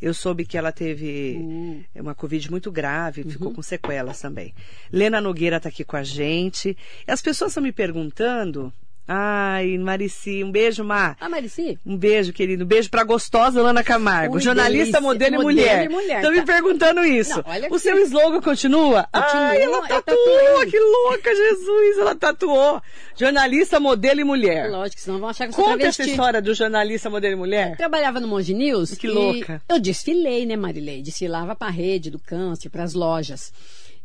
[0.01, 1.83] Eu soube que ela teve Hum.
[1.95, 3.29] uma Covid muito grave, Uhum.
[3.29, 4.51] ficou com sequelas também.
[4.91, 6.75] Lena Nogueira tá aqui com a gente.
[7.07, 8.73] E as pessoas estão me perguntando.
[9.07, 11.15] Ai, Marici, um beijo, Mar.
[11.19, 11.79] Ah, Marici?
[11.85, 12.65] Um beijo, querido.
[12.65, 14.35] Um beijo pra gostosa Lana Camargo.
[14.35, 15.01] Ui, jornalista, delícia.
[15.01, 15.85] modelo e mulher.
[15.85, 16.39] e mulher, Estão tá.
[16.39, 17.41] me perguntando isso.
[17.61, 19.07] Não, o seu slogan continua?
[19.13, 20.65] Continua, Ai, ela eu tatuou.
[20.69, 21.97] Que louca, Jesus.
[21.99, 22.81] Ela tatuou.
[23.17, 24.69] Jornalista, modelo e mulher.
[24.69, 26.01] Lógico, senão vão achar que eu sou Conta travesti.
[26.01, 27.77] essa história do jornalista, modelo e mulher.
[27.77, 28.91] Trabalhava no Mogi News.
[28.95, 29.61] Que louca.
[29.69, 31.01] Eu desfilei, né, Marilei?
[31.01, 33.53] Desfilava pra rede do câncer, pras lojas.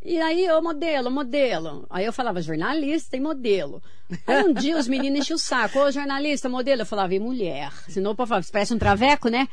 [0.04, 1.86] E aí, eu modelo, modelo.
[1.88, 3.80] Aí eu falava jornalista e modelo.
[4.26, 5.78] Aí um dia os meninos enchiam o saco.
[5.78, 6.82] Ô, jornalista, modelo.
[6.82, 7.72] Eu falava, e mulher.
[7.88, 9.48] Senão "Você parece um traveco, né?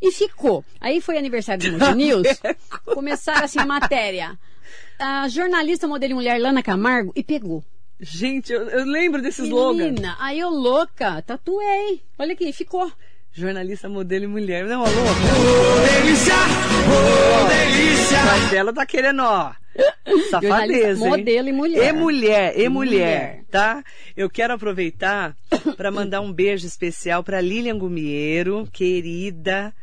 [0.00, 0.64] E ficou.
[0.80, 2.26] Aí foi aniversário do Mogi News.
[2.84, 4.38] Começaram assim a matéria.
[4.98, 7.12] A jornalista, modelo e mulher Lana Camargo.
[7.14, 7.64] E pegou.
[8.00, 9.84] Gente, eu, eu lembro desse slogan.
[9.84, 12.02] Menina, aí eu louca, tatuei.
[12.18, 12.90] Olha aqui, ficou.
[13.34, 14.64] Jornalista, modelo e mulher.
[14.66, 16.02] Não, a louca.
[16.02, 16.34] delícia,
[16.86, 18.18] oh, delícia.
[18.24, 19.54] Mas ela tá querendo, ó.
[20.30, 21.10] Safadeza, hein?
[21.10, 21.88] modelo e mulher.
[21.88, 23.44] E mulher, e mulher, mulher.
[23.50, 23.82] tá?
[24.14, 25.34] Eu quero aproveitar
[25.78, 29.74] para mandar um beijo especial para Lilian Gumiero, querida,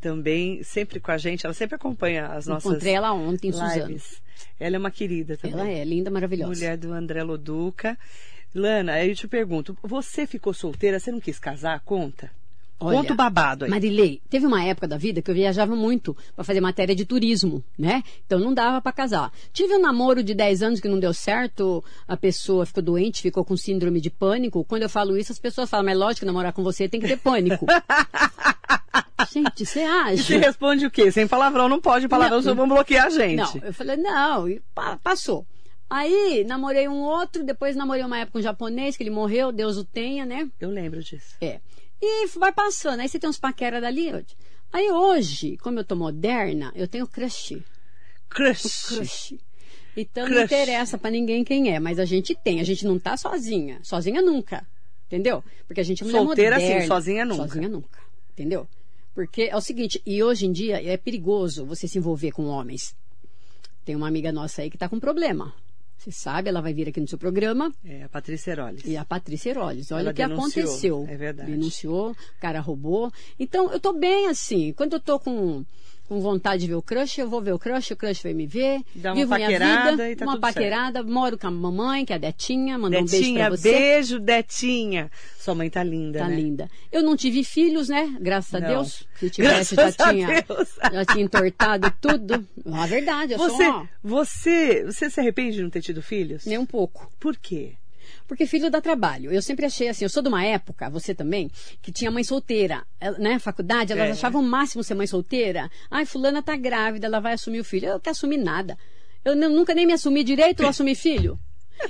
[0.00, 1.46] também sempre com a gente.
[1.46, 4.20] Ela sempre acompanha as nossas Encontrei ela ontem lives.
[4.58, 5.60] Ela é uma querida também.
[5.60, 6.52] Ela é linda, maravilhosa.
[6.52, 7.96] Mulher do André Loduca.
[8.52, 11.78] Lana, aí eu te pergunto, você ficou solteira, você não quis casar?
[11.80, 12.30] Conta.
[12.80, 13.70] Olha, Conta o babado aí.
[13.70, 17.64] Marilei, teve uma época da vida que eu viajava muito para fazer matéria de turismo,
[17.76, 18.04] né?
[18.24, 19.32] Então não dava para casar.
[19.52, 23.44] Tive um namoro de 10 anos que não deu certo, a pessoa ficou doente, ficou
[23.44, 24.64] com síndrome de pânico.
[24.64, 27.18] Quando eu falo isso, as pessoas falam, mas lógico, namorar com você tem que ter
[27.18, 27.66] pânico.
[29.32, 30.22] Gente, você E acha?
[30.22, 31.10] você responde o quê?
[31.10, 32.42] Sem palavrão, não pode palavrão, Não.
[32.42, 33.36] senão vão bloquear a gente.
[33.58, 35.44] Não, eu falei, não, e pa- passou.
[35.90, 39.84] Aí namorei um outro, depois namorei uma época um japonês, que ele morreu, Deus o
[39.84, 40.48] tenha, né?
[40.60, 41.34] Eu lembro disso.
[41.40, 41.60] É.
[42.00, 44.08] E vai passando, aí você tem uns paquera dali.
[44.72, 47.62] Aí hoje, como eu tô moderna, eu tenho crush.
[48.28, 48.86] Crush.
[48.88, 49.38] Crush.
[49.96, 50.36] Então Crush.
[50.36, 53.80] não interessa pra ninguém quem é, mas a gente tem, a gente não tá sozinha.
[53.82, 54.66] Sozinha nunca.
[55.06, 55.42] Entendeu?
[55.66, 56.80] Porque a gente é mulher Solteira, moderna.
[56.82, 57.48] sim, sozinha nunca.
[57.48, 58.00] Sozinha nunca.
[58.30, 58.68] Entendeu?
[59.14, 62.94] Porque é o seguinte, e hoje em dia é perigoso você se envolver com homens.
[63.84, 65.52] Tem uma amiga nossa aí que está com problema.
[65.98, 67.72] Você sabe, ela vai vir aqui no seu programa.
[67.84, 68.82] É, a Patrícia Heroles.
[68.84, 69.90] E a Patrícia Heroles.
[69.90, 71.06] Olha Ela o que denunciou, aconteceu.
[71.08, 71.50] é verdade.
[71.50, 73.12] Denunciou, o cara roubou.
[73.38, 74.72] Então, eu tô bem assim.
[74.74, 75.64] Quando eu tô com,
[76.08, 78.46] com vontade de ver o crush, eu vou ver o crush, o crush vai me
[78.46, 78.80] ver.
[78.94, 80.54] Dá uma vivo minha paquerada vida, e tá uma tudo certo.
[80.54, 83.70] paquerada, moro com a mamãe, que é a Detinha, mandou um beijo pra você.
[83.70, 85.10] beijo, Detinha.
[85.38, 86.36] Sua mãe tá linda, Tá né?
[86.36, 86.70] linda.
[86.90, 88.16] Eu não tive filhos, né?
[88.20, 88.68] Graças a Não.
[88.68, 89.06] Deus.
[89.16, 90.68] Se tivesse, Graças já a tinha, Deus.
[90.92, 92.46] já tinha entortado tudo.
[92.72, 96.46] A verdade, eu Você, sou ó, você, você se arrepende de não ter tido filhos?
[96.46, 97.10] nem um pouco.
[97.20, 97.74] Por quê?
[98.28, 99.32] Porque filho dá trabalho.
[99.32, 101.50] Eu sempre achei assim, eu sou de uma época, você também,
[101.82, 102.86] que tinha mãe solteira,
[103.18, 103.38] né?
[103.38, 104.12] Faculdade, elas É.
[104.12, 105.70] achavam o máximo ser mãe solteira.
[105.90, 107.86] Ai, fulana tá grávida, ela vai assumir o filho.
[107.86, 108.78] Eu não quero assumir nada.
[109.24, 111.38] Eu não- nunca nem me assumi direito, eu assumi filho.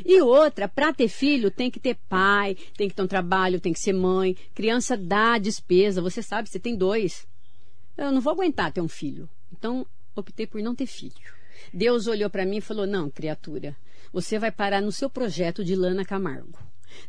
[0.05, 3.73] E outra, para ter filho tem que ter pai, tem que ter um trabalho, tem
[3.73, 4.37] que ser mãe.
[4.55, 7.27] Criança dá despesa, você sabe, você tem dois.
[7.97, 9.29] Eu não vou aguentar ter um filho.
[9.53, 11.13] Então, optei por não ter filho.
[11.75, 13.77] Deus olhou para mim e falou: Não, criatura,
[14.13, 16.59] você vai parar no seu projeto de Lana Camargo.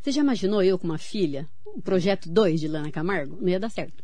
[0.00, 1.48] Você já imaginou eu com uma filha?
[1.64, 3.38] O projeto 2 de Lana Camargo?
[3.40, 4.02] Não ia dar certo.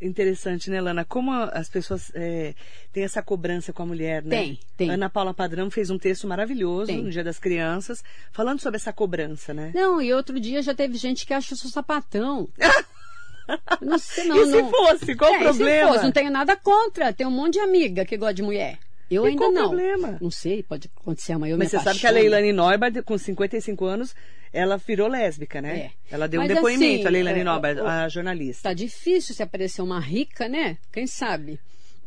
[0.00, 1.04] Interessante, né, Lana?
[1.04, 2.54] Como as pessoas é,
[2.90, 4.36] têm essa cobrança com a mulher, né?
[4.36, 4.90] Tem, tem.
[4.90, 7.02] Ana Paula Padrão fez um texto maravilhoso Tem.
[7.02, 9.72] no Dia das Crianças, falando sobre essa cobrança, né?
[9.74, 12.48] Não, e outro dia já teve gente que acha que eu sou sapatão.
[13.82, 14.42] não sei, não.
[14.42, 14.70] e se não...
[14.70, 15.14] fosse?
[15.14, 15.86] Qual É, o problema?
[15.86, 16.04] Se fosse?
[16.04, 17.12] Não tenho nada contra.
[17.12, 18.78] Tem um monte de amiga que gosta de mulher.
[19.10, 19.68] Eu E ainda qual não.
[19.68, 20.18] problema?
[20.20, 21.54] Não sei, pode acontecer amanhã.
[21.54, 22.10] Eu Mas você sabe que a.
[22.10, 24.14] Leilani Neuber, com 55 anos,
[24.52, 25.78] ela virou lésbica, né?
[25.78, 25.90] É.
[26.14, 28.68] Ela deu um Mas depoimento, assim, a Leilani é, o- a jornalista.
[28.68, 30.78] Tá difícil se aparecer uma rica, né?
[30.92, 31.58] Quem sabe?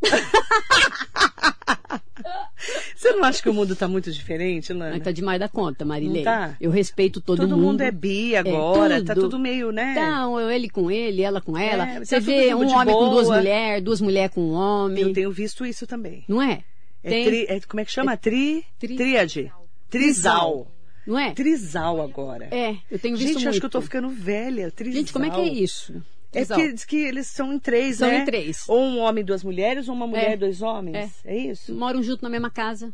[2.96, 4.92] Você não acha que o mundo tá muito diferente, Lana?
[4.92, 6.22] Mas tá demais da conta, Marilei.
[6.22, 6.56] Tá?
[6.60, 7.62] Eu respeito todo, Todo mundo.
[7.66, 9.24] mundo é bi agora, tá tudo.
[9.28, 9.92] tudo meio, né?
[9.92, 11.86] Então, ele com ele, ela com ela.
[11.88, 13.36] É, Você tá vê um homem com duas boa.
[13.38, 15.02] mulheres, duas mulheres com um homem.
[15.02, 16.24] Eu tenho visto isso também.
[16.28, 16.62] Não é?
[17.04, 18.16] É Tem, tri- é- como é que chama?
[18.16, 19.52] Tri, tri- tríade.
[19.90, 20.66] Trisal.
[21.06, 21.32] Não é?
[21.32, 22.48] Trisal agora.
[22.50, 23.44] É, eu tenho visto Gente, muito.
[23.44, 24.70] eu acho que eu tô ficando velha.
[24.70, 24.98] Trisal.
[25.00, 26.02] Gente, como é que é isso?
[26.32, 28.22] É porque diz que eles são em três, São né?
[28.22, 28.64] em três.
[28.68, 30.34] Ou um homem e duas mulheres, ou uma mulher É.
[30.34, 31.20] e dois homens.
[31.24, 31.72] É, isso?
[31.74, 32.90] Moram junto na mesma casa.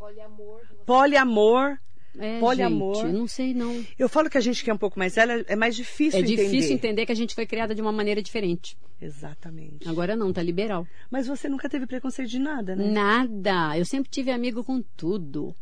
[0.84, 1.78] Poliamor.
[2.18, 3.06] É, Poliamor.
[3.06, 3.84] Gente, não sei não.
[3.98, 6.22] Eu falo que a gente que é um pouco mais velha é mais difícil É
[6.22, 6.44] entender.
[6.44, 8.76] difícil entender que a gente foi criada de uma maneira diferente.
[9.00, 9.88] Exatamente.
[9.88, 10.86] Agora não, tá liberal.
[11.10, 12.90] Mas você nunca teve preconceito de nada, né?
[12.90, 13.78] Nada.
[13.78, 15.54] Eu sempre tive amigo com tudo.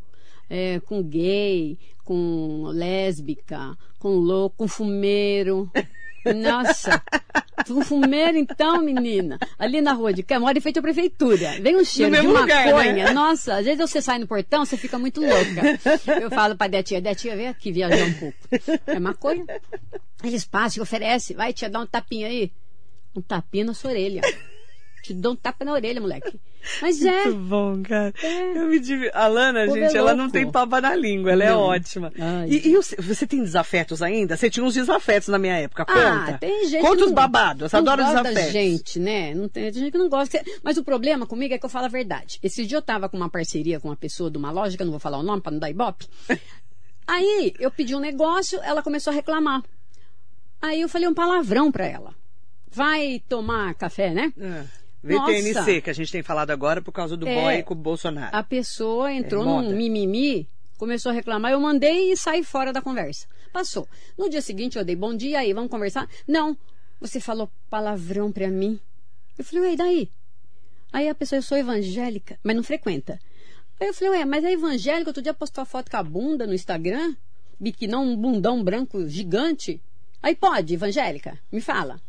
[0.51, 5.71] É, com gay, com lésbica, com louco, com fumeiro.
[6.35, 7.03] Nossa,
[7.67, 9.39] com fumeiro então, menina.
[9.59, 11.61] Ali na rua de cá, mora em frente à prefeitura.
[11.61, 12.93] Vem um cheiro de lugar, maconha.
[13.07, 13.13] né?
[13.13, 15.79] Nossa, às vezes você sai no portão, você fica muito louca.
[16.21, 18.39] Eu falo pra Detinha, Detinha, vem aqui viajar um pouco.
[18.87, 19.45] É maconha.
[20.23, 21.37] Eles passam e oferecem.
[21.37, 22.51] Vai, tia, dá um tapinha aí.
[23.15, 24.23] Um tapinha na sua orelha.
[25.09, 26.39] Te dou um tapa na orelha, moleque.
[26.83, 27.25] Mas é.
[27.25, 28.13] Muito bom, cara.
[28.23, 28.59] É.
[28.59, 29.09] Eu me div...
[29.15, 31.61] A Lana, Povo gente, é ela não tem papa na língua, ela é Não.
[31.61, 32.13] ótima.
[32.19, 32.49] Ai.
[32.51, 34.37] E, e se- você tem desafetos ainda?
[34.37, 36.01] Você tinha uns desafetos na minha época, conta.
[36.35, 38.53] Ah, tem gente Conta os babados, não adoro gosta desafetos.
[38.53, 39.35] gente, né?
[39.35, 40.43] Não tem, tem gente que não gosta.
[40.63, 42.39] Mas o problema comigo é que eu falo a verdade.
[42.43, 44.87] Esse dia eu tava com uma parceria com uma pessoa de uma loja, que eu
[44.87, 46.07] não vou falar o nome pra não dar ibope.
[47.07, 49.63] Aí eu pedi um negócio, ela começou a reclamar.
[50.61, 52.15] Aí eu falei um palavrão pra ela.
[52.71, 54.33] Vai tomar café, né?
[55.05, 55.33] Ah, Nossa.
[55.33, 57.35] VTNC, que a gente tem falado agora por causa do É.
[57.43, 58.37] boy com o Bolsonaro.
[58.37, 59.75] A pessoa entrou É, num moda.
[59.75, 63.27] mimimi, começou a reclamar, eu mandei e saí fora da conversa.
[63.53, 63.89] Passou.
[64.17, 66.09] No dia seguinte eu dei bom dia aí, vamos conversar?
[66.27, 66.57] Não,
[67.01, 68.79] você falou palavrão pra mim.
[69.39, 70.11] Eu falei, ué, e daí?
[70.93, 73.19] Aí a pessoa, eu sou evangélica, mas não frequenta.
[73.81, 76.47] Aí eu falei, ué, mas é evangélica, outro dia postou a foto com a bunda
[76.47, 77.15] no Instagram,
[77.61, 79.81] biquinão, um bundão branco gigante.
[80.21, 81.39] Aí pode, evangélica?
[81.53, 82.01] Me fala.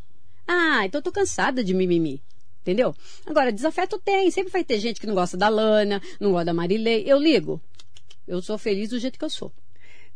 [0.47, 2.21] Ah, então eu tô cansada de mimimi.
[2.69, 2.95] Entendeu?
[3.25, 4.29] Agora, desafeto tem.
[4.29, 7.03] Sempre vai ter gente que não gosta da Lana, não gosta da Marilei.
[7.07, 7.59] Eu ligo.
[8.27, 9.51] Eu sou feliz do jeito que eu sou.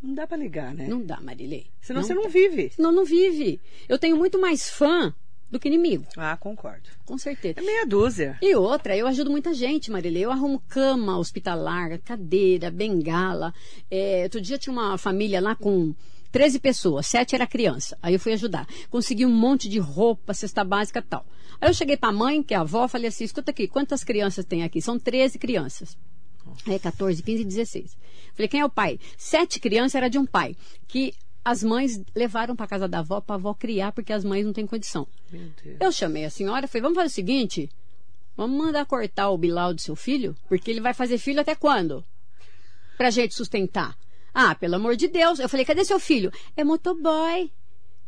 [0.01, 0.85] Não dá pra ligar, né?
[0.87, 1.65] Não dá, Marilei.
[1.81, 2.29] Senão não você não dá.
[2.29, 2.69] vive.
[2.75, 3.59] Senão não vive.
[3.89, 5.13] Eu tenho muito mais fã
[5.49, 6.89] do que inimigo, Ah, concordo.
[7.05, 7.59] com certeza.
[7.59, 8.37] É meia dúzia.
[8.41, 10.25] E outra, eu ajudo muita gente, Marilei.
[10.25, 13.53] Eu arrumo cama hospitalar, cadeira, bengala.
[13.89, 15.93] É, outro dia tinha uma família lá com
[16.33, 17.95] 13 pessoas, sete era criança.
[18.01, 18.67] Aí eu fui ajudar.
[18.89, 21.23] Consegui um monte de roupa, cesta básica e tal.
[21.61, 24.43] Aí eu cheguei pra mãe, que é a avó, falei assim: escuta aqui, quantas crianças
[24.43, 24.81] tem aqui?
[24.81, 25.95] São 13 crianças.
[26.67, 27.95] É 14, 15, 16.
[28.33, 28.99] Falei, quem é o pai?
[29.15, 30.57] Sete crianças era de um pai.
[30.87, 31.13] Que
[31.45, 34.65] as mães levaram pra casa da avó pra avó criar, porque as mães não têm
[34.65, 35.07] condição.
[35.79, 37.69] Eu chamei a senhora falei, vamos fazer o seguinte,
[38.35, 42.03] vamos mandar cortar o bilau do seu filho, porque ele vai fazer filho até quando?
[42.97, 43.95] Pra gente sustentar.
[44.33, 45.39] Ah, pelo amor de Deus.
[45.39, 46.31] Eu falei, cadê seu filho?
[46.57, 47.51] É motoboy.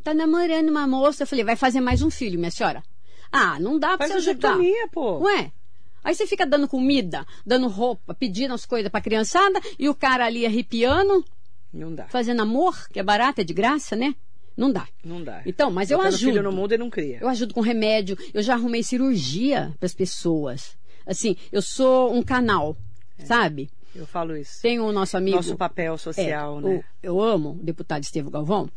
[0.03, 1.23] Tá namorando uma moça.
[1.23, 2.83] Eu falei, vai fazer mais um filho, minha senhora.
[3.31, 4.57] Ah, não dá pra Faz você ajudar.
[4.91, 5.19] pô.
[5.19, 5.51] Ué?
[6.03, 10.25] Aí você fica dando comida, dando roupa, pedindo as coisas pra criançada e o cara
[10.25, 11.25] ali arrepiando,
[11.73, 12.07] Não dá.
[12.07, 14.15] fazendo amor, que é barato, é de graça, né?
[14.55, 14.87] Não dá.
[15.03, 15.41] Não dá.
[15.47, 16.29] Então, mas eu ajudo.
[16.31, 17.17] filho no mundo e não cria.
[17.19, 20.77] Eu ajudo com remédio, eu já arrumei cirurgia para as pessoas.
[21.07, 22.77] Assim, eu sou um canal,
[23.25, 23.69] sabe?
[23.95, 24.61] Eu falo isso.
[24.61, 25.37] Tem o nosso amigo.
[25.37, 26.75] Nosso papel social, É, né?
[26.77, 28.69] o- eu amo o deputado Estevão Galvão.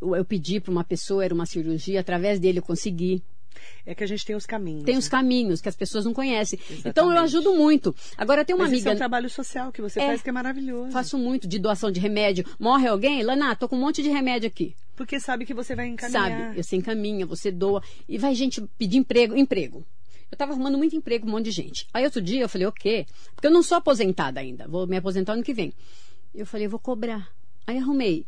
[0.00, 3.22] Eu, eu pedi para uma pessoa, era uma cirurgia, através dele eu consegui.
[3.84, 4.84] É que a gente tem os caminhos.
[4.84, 4.98] Tem né?
[4.98, 6.58] os caminhos que as pessoas não conhecem.
[6.58, 6.88] Exatamente.
[6.88, 7.94] Então eu ajudo muito.
[8.16, 8.94] Agora tem uma Mas esse é amiga.
[8.94, 10.06] um trabalho social que você É.
[10.06, 10.92] faz que é maravilhoso.
[10.92, 12.44] Faço muito de doação de remédio.
[12.58, 13.22] Morre alguém?
[13.22, 14.74] Lana, tô com um monte de remédio aqui.
[14.96, 16.30] Porque sabe que você vai encaminhar.
[16.48, 16.62] Sabe?
[16.62, 17.82] Você encaminha, você doa.
[18.08, 19.36] E vai gente pedir emprego.
[19.36, 19.84] Emprego.
[20.30, 21.86] Eu tava arrumando muito emprego, um monte de gente.
[21.92, 23.06] Aí outro dia eu falei, o quê?
[23.34, 24.66] Porque eu não sou aposentada ainda.
[24.68, 25.72] Vou me aposentar ano que vem.
[26.34, 27.28] Eu falei, eu vou cobrar.
[27.66, 28.24] Aí arrumei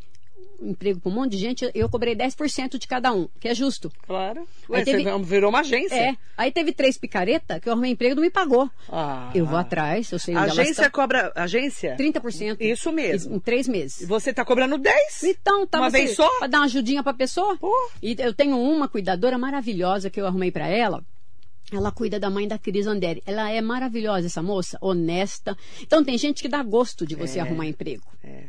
[0.61, 1.69] um emprego para um monte de gente.
[1.73, 3.89] Eu cobrei 10% de cada um, que é justo.
[4.05, 4.45] Claro.
[4.69, 5.95] Ué, Aí teve- você virou uma agência.
[5.95, 6.15] É.
[6.37, 8.69] Aí teve três picareta que eu arrumei emprego e não me pagou.
[8.89, 9.31] Ah.
[9.33, 11.31] Eu vou atrás, eu sei onde agência cobra.
[11.35, 11.95] Agência?
[11.97, 12.57] 30%.
[12.59, 13.35] Isso mesmo.
[13.35, 14.05] Em três E meses.
[14.07, 15.23] você tá cobrando 10?
[15.23, 16.29] Então, tá Uma você- vez só?
[16.39, 17.55] Pra dar uma ajudinha pra pessoa.
[17.57, 17.73] Pô.
[18.01, 21.01] E eu tenho uma cuidadora maravilhosa que eu arrumei pra ela.
[21.71, 23.21] Ela cuida da mãe da Cris Andere.
[23.25, 25.57] Ela é maravilhosa, essa moça, honesta.
[25.81, 28.03] Então tem gente que dá gosto de você arrumar emprego.
[28.23, 28.43] É.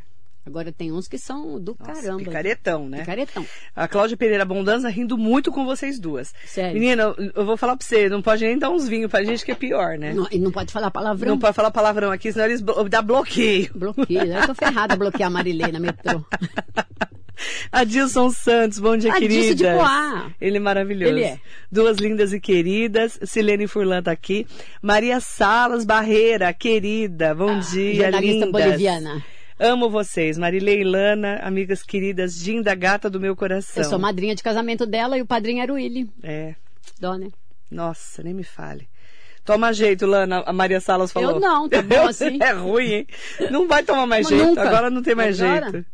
[0.47, 2.19] Agora tem uns que são do Nossa, caramba.
[2.23, 2.99] picaretão, né?
[2.99, 3.47] Picaretão.
[3.75, 6.35] A Cláudia Pereira Bondanza rindo muito com vocês duas.
[6.45, 6.75] Sério.
[6.79, 9.43] Menina, eu- eu vou falar pra você, não pode nem dar uns vinhos pra gente
[9.43, 10.13] que é pior, né?
[10.13, 11.31] Não, e não pode falar palavrão.
[11.31, 13.71] Não pode falar palavrão aqui, senão eles blo- dá bloqueio.
[13.75, 14.23] Bloqueio.
[14.35, 16.23] Eu tô ferrada a bloquear a Marilei na metrô.
[17.73, 19.55] Adilson Santos, bom dia, Adilson querida.
[19.73, 20.31] de Poá.
[20.41, 21.13] Ele é maravilhoso.
[21.13, 21.39] Ele é.
[21.71, 23.19] Duas lindas e queridas.
[23.25, 24.47] Silene Furlan tá aqui.
[24.81, 27.35] Maria Salas Barreira, querida.
[27.35, 28.51] Bom dia, Ah, jornalista lindas.
[28.63, 29.25] boliviana.
[29.59, 30.37] Amo vocês.
[30.37, 33.83] Marilei e Lana, amigas queridas, Dinda Gata do meu coração.
[33.83, 36.11] Eu sou madrinha de casamento dela e o padrinho era o Willy.
[36.23, 36.55] É.
[37.01, 37.29] Dó, né?
[37.71, 38.89] Nossa, nem me fale.
[39.45, 41.33] Toma jeito, Lana, a Maria Salas falou.
[41.33, 42.39] Eu não, tá bom assim.
[42.41, 43.07] É ruim, hein?
[43.51, 44.43] Não vai tomar mais jeito.
[44.45, 44.63] nunca.
[44.63, 45.71] Agora não tem mais Agora?
[45.71, 45.87] jeito.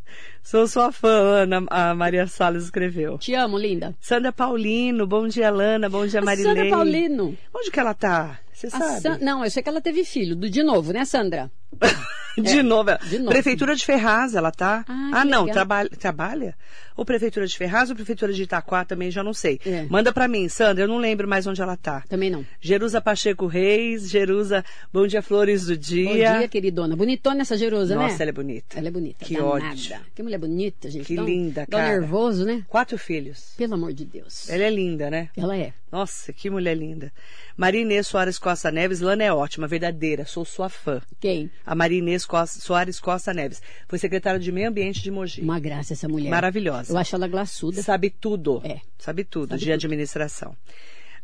[0.43, 1.09] Sou sua fã,
[1.43, 3.19] Ana, a Maria Salas escreveu.
[3.19, 3.95] Te amo, linda.
[4.01, 6.55] Sandra Paulino, bom dia, Lana, bom dia, A Marilei.
[6.55, 7.37] Sandra Paulino.
[7.55, 8.39] Onde que ela tá?
[8.53, 9.01] Você A sabe?
[9.01, 10.37] San- Não, eu sei que ela teve filho.
[10.37, 11.51] De novo, né, Sandra?
[12.37, 12.91] de, novo.
[13.09, 13.31] de novo.
[13.31, 14.85] Prefeitura de Ferraz, ela tá?
[14.89, 15.53] Ah, que não, legal.
[15.55, 16.57] trabalha, trabalha?
[16.97, 19.59] Ou Prefeitura de Ferraz ou Prefeitura de Itaquá também, já não sei.
[19.65, 19.85] É.
[19.89, 22.03] Manda pra mim, Sandra, eu não lembro mais onde ela tá.
[22.09, 22.45] Também não.
[22.61, 26.39] Jerusa Pacheco Reis, Jerusa, bom dia, Flores do Bom dia.
[26.39, 26.95] dia, queridona.
[26.95, 28.03] Bonitona essa Jerusa, né?
[28.03, 28.79] Nossa, ela é bonita.
[28.79, 29.25] Ela é bonita.
[29.25, 30.01] Que danada.
[30.15, 31.07] Que mulher bonita, gente.
[31.07, 31.93] Que Tão- linda, tão cara.
[32.01, 32.63] nervoso, né?
[32.69, 33.55] Quatro filhos.
[33.57, 34.49] Pelo amor de Deus.
[34.51, 35.31] Ela é linda, né?
[35.37, 35.73] Ela é.
[35.91, 37.11] Nossa, que mulher linda.
[37.57, 41.01] Maria Inês Soares Costa Neves, Lana é ótima, verdadeira, sou sua fã.
[41.19, 41.51] Quem?
[41.67, 43.63] A Maria Inês Costa- Soares Costa Neves.
[43.89, 45.41] Foi secretária de Meio Ambiente de Mogi.
[45.43, 46.31] Uma graça essa mulher.
[46.31, 46.93] Maravilhosa.
[46.93, 47.83] Eu acho ela glaçuda.
[47.83, 48.61] Sabe tudo.
[48.65, 48.81] É.
[48.99, 49.75] Sabe tudo Sabe de tudo.
[49.75, 50.57] administração.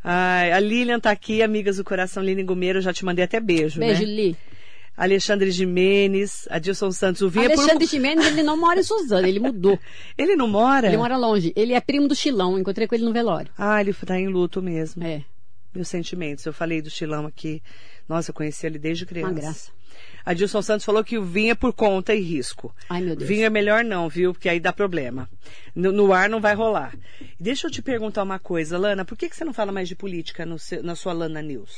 [0.04, 3.40] Ai, a Lilian tá aqui, amigas do coração, Lilian Gumeiro, eu já te mandei até
[3.40, 4.06] beijo, Beijo, né?
[4.06, 4.36] Li.
[4.96, 7.88] Alexandre Jimenez, Adilson Santos, o Vinha Alexandre por...
[7.88, 9.78] Gimenez, ele não mora em Suzano, ele mudou.
[10.16, 10.86] Ele não mora?
[10.86, 11.52] Ele mora longe.
[11.54, 13.50] Ele é primo do Chilão, encontrei com ele no velório.
[13.58, 15.04] Ah, ele tá em luto mesmo.
[15.04, 15.22] É,
[15.74, 16.46] Meus sentimentos.
[16.46, 17.62] Eu falei do Chilão aqui.
[18.08, 19.28] Nossa, eu conheci ele desde criança.
[19.30, 19.70] uma graça.
[20.24, 22.74] Adilson Santos falou que o vinho é por conta e risco.
[22.88, 23.28] Ai, meu Deus.
[23.28, 24.32] Vinho é melhor não, viu?
[24.32, 25.28] Porque aí dá problema.
[25.74, 26.94] No, no ar não vai rolar.
[27.38, 29.04] Deixa eu te perguntar uma coisa, Lana.
[29.04, 31.70] Por que, que você não fala mais de política seu- na sua Lana News?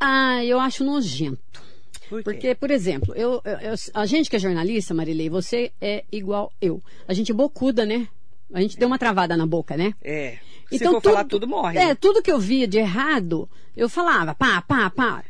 [0.00, 1.62] Ah, eu acho nojento.
[2.08, 2.22] Por?
[2.22, 6.52] Porque, por exemplo, eu, eu- eu- a gente que é jornalista, Marilei, você é igual
[6.60, 6.82] eu.
[7.06, 8.08] A gente é bocuda, né?
[8.52, 9.94] A gente deu uma travada na boca, né?
[10.02, 10.38] É.
[10.70, 11.78] Se for falar tudo, morre.
[11.78, 11.94] É, né?
[11.94, 15.24] tudo que eu via de errado, eu falava, pá, pá, pá.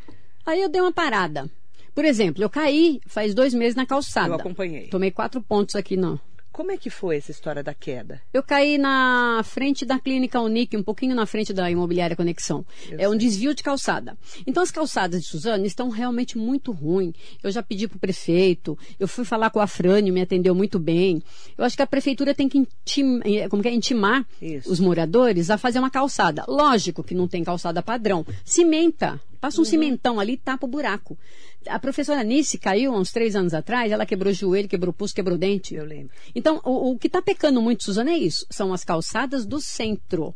[0.47, 1.49] Aí eu dei uma parada.
[1.94, 4.28] Por exemplo, eu caí faz dois meses na calçada.
[4.28, 4.88] Eu acompanhei.
[4.88, 6.18] Tomei quatro pontos aqui, não.
[6.50, 8.20] Como é que foi essa história da queda?
[8.31, 12.62] Eu caí na frente da clínica Unic, um pouquinho na frente da imobiliária Conexão.
[12.90, 13.20] Eu é um sei.
[13.20, 14.18] desvio de calçada.
[14.46, 17.14] Então as calçadas de Suzano estão realmente muito ruins.
[17.42, 20.78] Eu já pedi para o prefeito, eu fui falar com a Frânio, me atendeu muito
[20.78, 21.22] bem.
[21.57, 24.70] Eu acho que a prefeitura tem que intim- eh, como que é, intimar Isso.
[24.70, 26.44] os moradores a fazer uma calçada.
[26.46, 28.26] Lógico que não tem calçada padrão.
[28.44, 29.18] Cimenta.
[29.42, 29.62] Passa Uhum.
[29.62, 31.18] um cimentão ali e tapa o buraco.
[31.66, 34.94] A professora Nice caiu há uns três anos atrás, ela quebrou o joelho, quebrou o
[34.94, 35.74] pulso, quebrou o dente.
[35.74, 36.12] Eu lembro.
[36.33, 38.46] Então, o, o que está pecando muito, Suzana, é isso.
[38.48, 40.33] São as calçadas do centro.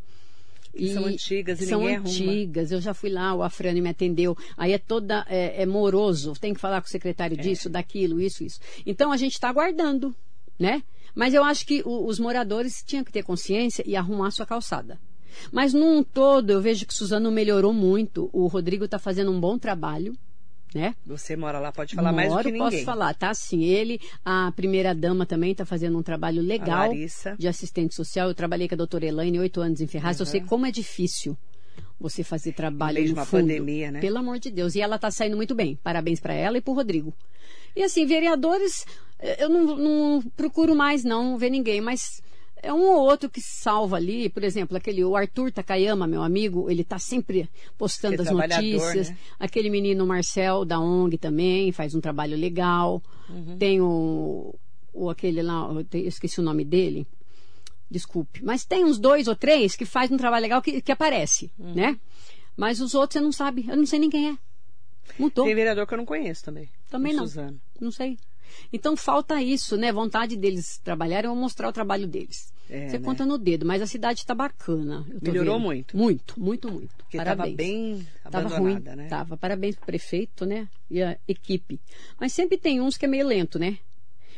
[0.76, 2.10] Que são antigas e são ninguém arruma.
[2.10, 2.72] antigas.
[2.72, 4.36] Eu já fui lá, o Afrânio me atendeu.
[4.56, 6.32] Aí é toda é, é moroso.
[6.38, 6.90] Tem que falar com o É.
[6.90, 8.58] secretário disso, daquilo, isso, isso.
[8.84, 10.14] Então a gente está aguardando,
[10.58, 10.82] né?
[11.14, 14.98] Mas eu acho que o- os moradores tinham que ter consciência e arrumar sua calçada.
[15.52, 18.28] Mas num todo, eu vejo que Suzano melhorou muito.
[18.32, 20.16] O Rodrigo está fazendo um bom trabalho,
[20.74, 20.94] né?
[21.06, 22.70] Você mora lá, pode falar mais do Moro, que ninguém.
[22.70, 23.32] posso falar, tá?
[23.32, 26.90] Sim, ele, a primeira dama também está fazendo um trabalho legal
[27.38, 28.28] de assistente social.
[28.28, 30.20] Eu trabalhei com a doutora Elaine oito anos em Ferraz.
[30.20, 31.36] Eu sei como é difícil
[31.98, 33.42] você fazer trabalho de no uma fundo.
[33.42, 34.00] pandemia, né?
[34.00, 34.74] Pelo amor de Deus.
[34.74, 35.78] E ela está saindo muito bem.
[35.82, 37.14] Parabéns para ela e para o Rodrigo.
[37.74, 38.84] E assim, vereadores,
[39.18, 42.22] eh, eu não, não procuro mais não ver ninguém, mas
[42.66, 44.28] é um ou outro que salva ali.
[44.28, 47.48] Por exemplo, aquele o Arthur Takayama, meu amigo, ele está sempre
[47.78, 49.10] postando as notícias.
[49.10, 49.18] né?
[49.38, 53.02] Aquele menino Marcel da ONG também faz um trabalho legal.
[53.28, 53.56] Uhum.
[53.58, 54.54] Tem o,
[54.92, 57.06] o aquele lá, eu esqueci o nome dele.
[57.90, 58.44] Desculpe.
[58.44, 61.74] Mas tem uns dois ou três que faz um trabalho legal que, que aparece, Uhum.
[61.74, 61.98] né?
[62.56, 63.64] Mas os outros você não sabe.
[63.68, 64.38] Eu não sei nem quem é.
[65.18, 65.44] Mudou.
[65.44, 66.68] Tem vereador que eu não conheço também.
[66.90, 67.24] Também não.
[67.26, 67.60] Suzano.
[67.80, 68.18] Não sei.
[68.72, 69.92] Então falta isso, né?
[69.92, 72.52] Vontade deles trabalharem ou mostrar o trabalho deles.
[72.68, 73.04] É, Você né?
[73.04, 75.06] conta no dedo, mas a cidade está bacana.
[75.22, 75.64] Melhorou vendo.
[75.64, 75.96] muito?
[75.96, 76.94] Muito, muito, muito.
[76.96, 77.52] Porque Parabéns.
[77.52, 79.06] estava bem Tava ruim, né?
[79.08, 79.36] tava.
[79.36, 80.68] Parabéns pro prefeito, né?
[80.90, 81.80] E a equipe.
[82.20, 83.78] Mas sempre tem uns que é meio lento, né?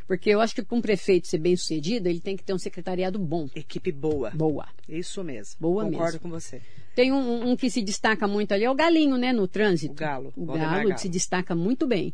[0.06, 2.58] Porque eu acho que para um prefeito ser bem sucedido, ele tem que ter um
[2.58, 3.46] secretariado bom.
[3.54, 4.30] Equipe boa.
[4.30, 4.66] Boa.
[4.88, 5.56] Isso mesmo.
[5.60, 6.20] Boa Concordo mesmo.
[6.20, 6.62] com você.
[6.94, 9.32] Tem um, um que se destaca muito ali, é o Galinho, né?
[9.32, 9.92] No trânsito.
[9.92, 11.00] O Galo, O Valdemar Galo, Galo.
[11.00, 12.12] se destaca muito bem,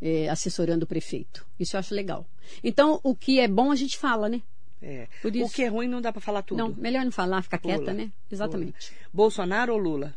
[0.00, 1.44] eh, assessorando o prefeito.
[1.58, 2.24] Isso eu acho legal.
[2.62, 4.40] Então, o que é bom a gente fala, né?
[4.82, 5.06] É.
[5.22, 6.58] Por O isso- que é ruim não dá para falar tudo.
[6.58, 8.10] Não, melhor não falar, ficar Pula, quieta, né?
[8.30, 8.92] Exatamente.
[9.12, 10.12] Bolsonaro ou Lula?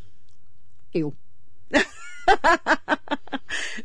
[0.93, 1.13] Eu.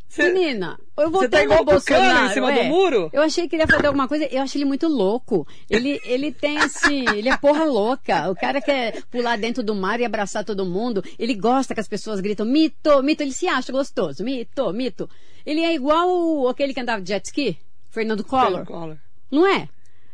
[0.09, 2.27] Cê- Menina, eu vou tá igual o Bolsonaro.
[2.27, 2.63] em cima é.
[2.63, 3.11] do muro?
[3.13, 4.25] Eu achei que ele ia fazer alguma coisa.
[4.27, 5.47] Eu acho ele muito louco.
[5.69, 8.31] Ele, ele tem assim, ele é porra louca.
[8.31, 11.05] O cara quer pular dentro do mar e abraçar todo mundo.
[11.19, 13.23] Ele gosta que as pessoas gritam mito, mito.
[13.23, 14.25] Ele se acha gostoso.
[14.25, 15.09] Mito, mito.
[15.45, 17.59] Ele é igual aquele que andava de jet ski,
[17.91, 18.65] Fernando Collor.
[18.65, 18.97] Collor.
[19.31, 19.69] Não é?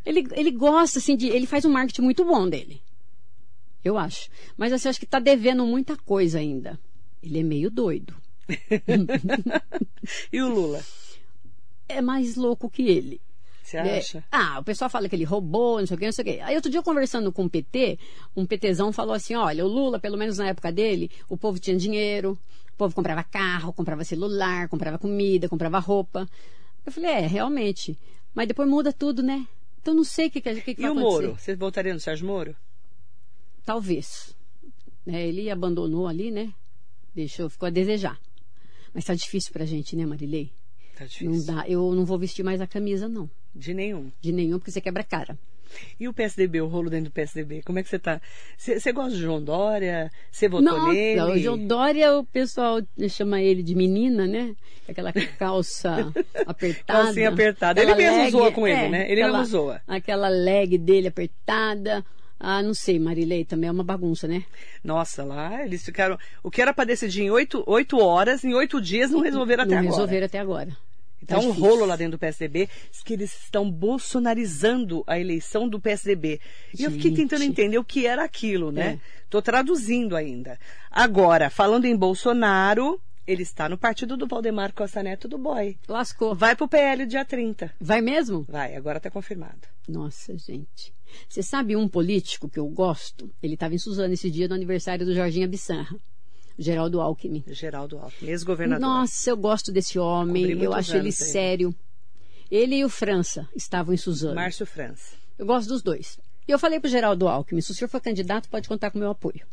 [0.06, 1.26] Ele, ele gosta, assim, de.
[1.26, 2.80] Ele faz um marketing muito bom dele.
[3.84, 4.28] Eu acho.
[4.56, 6.78] Mas assim, acho que tá devendo muita coisa ainda.
[7.22, 8.14] Ele é meio doido.
[10.32, 10.80] E o Lula?
[11.88, 13.20] É mais louco que ele.
[13.62, 14.24] Você É, acha?
[14.30, 16.40] ah, o pessoal fala que ele roubou, não sei o que, não sei o que.
[16.40, 17.98] Aí outro dia conversando com o PT,
[18.36, 21.76] um PTzão falou assim: olha, o Lula, pelo menos na época dele, o povo tinha
[21.76, 22.38] dinheiro,
[22.72, 26.28] o povo comprava carro, comprava celular, comprava comida, comprava roupa.
[26.84, 27.98] Eu falei, é, realmente.
[28.34, 29.44] Mas depois muda tudo, né?
[29.86, 31.26] Então não sei o que, que, que, que E vai o acontecer.
[31.28, 31.38] Moro?
[31.38, 32.56] Você votaria no Sérgio Moro?
[33.64, 34.34] Talvez.
[35.06, 36.52] É, ele abandonou ali, né?
[37.14, 38.20] Deixou, ficou a desejar.
[38.92, 40.50] Mas tá difícil pra gente, né, Marilei?
[40.96, 41.46] Tá Não difícil.
[41.54, 41.68] dá.
[41.68, 43.30] Eu não vou vestir mais a camisa, não.
[43.54, 44.10] De nenhum.
[44.20, 45.38] De nenhum, porque você quebra a cara.
[45.98, 47.62] E o PSDB, o rolo dentro do PSDB?
[47.64, 48.20] Como é que você tá?
[48.56, 50.10] Você gosta de João Dória?
[50.30, 51.20] Você votou nele?
[51.20, 54.54] o João Dória, o pessoal chama ele de menina, né?
[54.88, 56.12] Aquela calça
[56.46, 57.02] apertada.
[57.04, 57.82] Calcinha apertada.
[57.82, 59.10] Ele mesmo zoa com ele, né?
[59.10, 59.80] Ele aquela- mesmo zoa.
[59.86, 62.04] Aquela leg dele apertada.
[62.38, 64.44] Ah, não sei, Marilei, também é uma bagunça, né?
[64.84, 66.18] Nossa, lá eles ficaram.
[66.42, 69.70] O que era para decidir em oito, oito horas, em oito dias, não resolveram até
[69.72, 69.90] não agora.
[69.94, 70.76] resolveram até agora.
[71.26, 71.62] Tá um difícil.
[71.62, 72.68] rolo lá dentro do PSDB,
[73.04, 76.40] que eles estão bolsonarizando a eleição do PSDB.
[76.78, 79.00] E eu fiquei tentando entender o que era aquilo, né?
[79.02, 79.24] É.
[79.30, 80.58] Tô traduzindo ainda.
[80.90, 85.76] Agora, falando em Bolsonaro, ele está no partido do Valdemar Costa Neto do Boy.
[85.88, 86.34] Lascou.
[86.34, 87.74] Vai pro PL dia 30.
[87.80, 88.44] Vai mesmo?
[88.48, 89.66] Vai, agora tá confirmado.
[89.88, 90.94] Nossa, gente.
[91.28, 93.30] Você sabe um político que eu gosto?
[93.42, 95.96] Ele estava em Suzano esse dia no aniversário do Jorginho Abissanra.
[96.58, 97.44] Geraldo Alckmin.
[97.48, 98.80] Geraldo Alckmin, ex-governador.
[98.80, 100.50] Nossa, eu gosto desse homem.
[100.62, 101.74] Eu acho ele sério.
[102.50, 104.34] Ele e o França estavam em Suzano.
[104.34, 105.14] Márcio França.
[105.38, 106.18] Eu gosto dos dois.
[106.46, 109.00] E eu falei pro Geraldo Alckmin, se o senhor for candidato, pode contar com o
[109.00, 109.44] meu apoio.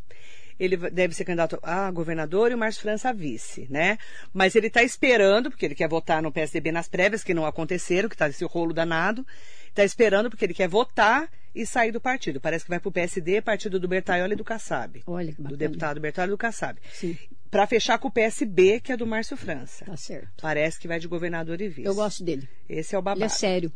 [0.58, 3.98] Ele deve ser candidato a governador e o Márcio França a vice, né?
[4.32, 8.08] Mas ele está esperando, porque ele quer votar no PSDB nas prévias, que não aconteceram,
[8.08, 9.26] que está esse rolo danado.
[9.74, 12.40] Está esperando porque ele quer votar e sair do partido.
[12.40, 15.02] Parece que vai para o PSD, partido do Bertaioli e do Kassab.
[15.04, 16.78] Olha que Do deputado Bertaioli e do Kassab.
[16.92, 17.18] Sim,
[17.50, 19.84] Para fechar com o PSB, que é do Márcio França.
[19.84, 20.28] tá certo.
[20.40, 21.84] Parece que vai de governador e vice.
[21.88, 22.48] Eu gosto dele.
[22.68, 23.24] Esse é o Ele babado.
[23.24, 23.72] é sério.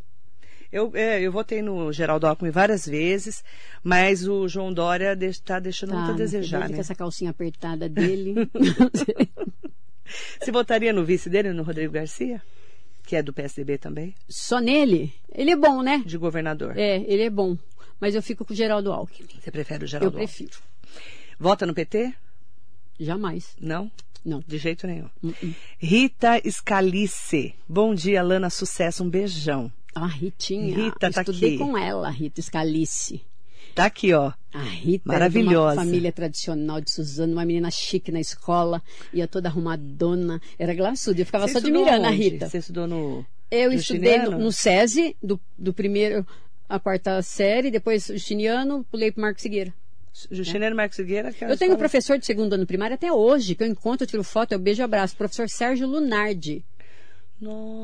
[0.71, 3.43] Eu, é, eu votei no Geraldo Alckmin várias vezes,
[3.83, 6.75] mas o João Dória está deixando muito a Tá, desejar, né?
[6.77, 8.35] com essa calcinha apertada dele.
[10.41, 12.43] Você votaria no vice dele, no Rodrigo Garcia?
[13.09, 14.14] Que é do PSDB também?
[14.29, 15.14] Só nele?
[15.35, 16.03] Ele é bom, né?
[16.05, 16.77] De governador.
[16.77, 17.57] É, ele é bom.
[17.99, 19.27] Mas eu fico com o Geraldo Alckmin.
[19.40, 20.51] Você prefere o Eu Geraldo prefiro.
[20.53, 21.03] Alckmin?
[21.40, 22.12] Vota no PT?
[23.01, 23.57] Jamais.
[23.59, 23.90] Não?
[24.23, 24.44] Não.
[24.47, 25.09] De jeito nenhum.
[25.23, 25.55] Uh-uh.
[25.79, 27.55] Rita Scalice.
[27.66, 28.51] Bom dia, Lana.
[28.51, 29.03] Sucesso.
[29.03, 29.72] Um beijão.
[29.95, 30.76] A Ritinha.
[30.76, 31.59] Rita tá Estudei aqui.
[31.64, 33.22] com ela, Rita Scalice.
[33.75, 34.33] Tá aqui, ó.
[34.53, 35.53] A Rita Maravilhosa.
[35.53, 40.75] era uma família tradicional de Suzano, uma menina chique na escola, ia toda arrumadona, era
[40.75, 41.21] glaçuda.
[41.21, 42.16] Eu ficava Você só admirando a onde?
[42.16, 42.49] Rita.
[42.49, 43.27] Você estudou no.
[43.51, 44.39] Eu estudei Justiniano?
[44.39, 46.27] no, no SESI, do, do primeiro
[46.69, 49.73] à quarta série, depois Justiniano, pulei pro Marcos Figueira.
[50.31, 51.33] Justiniano Marcos Figueira.
[51.33, 53.66] que é a Eu tenho um professor de segundo ano primário até hoje, que eu
[53.66, 55.16] encontro, eu tiro foto, eu beijo e abraço.
[55.16, 56.64] Professor Sérgio Lunardi,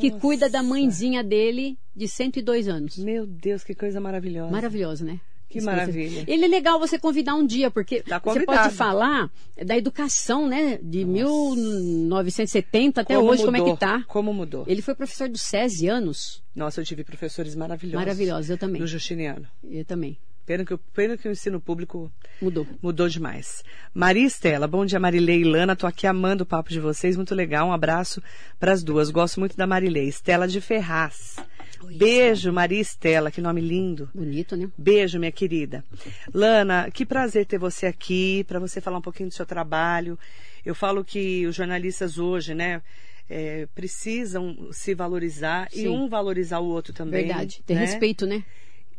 [0.00, 0.74] que cuida da Nossa.
[0.74, 2.98] mãezinha dele de 102 anos.
[2.98, 4.50] Meu Deus, que coisa maravilhosa.
[4.50, 5.20] Maravilhoso, né?
[5.48, 6.24] Que maravilha.
[6.26, 9.30] Ele é legal você convidar um dia, porque Tá você pode falar
[9.64, 10.78] da educação, né?
[10.82, 14.04] De 1970 até Como hoje, como é mudou, que tá.
[14.08, 14.64] Como mudou.
[14.66, 16.42] Ele foi professor do SESI anos.
[16.54, 18.00] Nossa, eu tive professores maravilhosos.
[18.04, 18.80] Maravilhosos, eu também.
[18.80, 19.46] No Justiniano.
[19.62, 20.18] Eu também.
[20.46, 22.66] Pena que, o- pena que o ensino público Mudou.
[22.82, 23.62] mudou demais.
[23.94, 27.34] Maria Estela, bom dia Marilei e Lana, tô aqui amando o papo de vocês, muito
[27.34, 28.22] legal, um abraço
[28.60, 29.08] para as duas.
[29.10, 30.06] Gosto muito da Marilei.
[30.06, 31.36] Estela de Ferraz.
[31.84, 34.08] Beijo, Maria Estela, que nome lindo.
[34.14, 34.70] Bonito, né?
[34.76, 35.84] Beijo, minha querida.
[36.32, 40.18] Lana, que prazer ter você aqui, para você falar um pouquinho do seu trabalho.
[40.64, 42.82] Eu falo que os jornalistas hoje, né,
[43.28, 45.88] é, precisam se valorizar e Sim.
[45.88, 47.26] um valorizar o outro também.
[47.26, 47.62] Verdade.
[47.64, 47.80] Ter né?
[47.80, 48.44] respeito, né?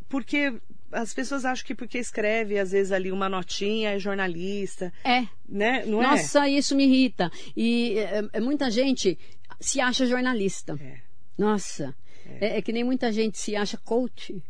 [0.08, 0.54] Porque
[0.92, 5.26] as pessoas acham que porque escreve, às vezes, ali uma notinha, é jornalista, É.
[5.48, 5.84] né?
[5.86, 6.08] Não é?
[6.08, 7.32] Nossa, isso me irrita.
[7.56, 9.18] E é, é, muita gente
[9.60, 10.78] se acha jornalista.
[10.82, 11.00] É.
[11.38, 11.96] Nossa.
[12.26, 12.58] É.
[12.58, 14.42] é que nem muita gente se acha coach.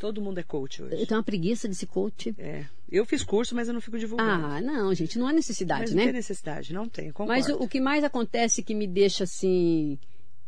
[0.00, 1.00] Todo mundo é coach hoje.
[1.00, 2.34] Eu tenho uma preguiça desse coach.
[2.36, 2.66] É.
[2.90, 4.46] Eu fiz curso, mas eu não fico divulgando.
[4.46, 6.04] Ah, não, gente, não há necessidade, mas não né?
[6.04, 7.32] tem necessidade, não tem, concordo.
[7.32, 9.98] Mas o, o que mais acontece que me deixa assim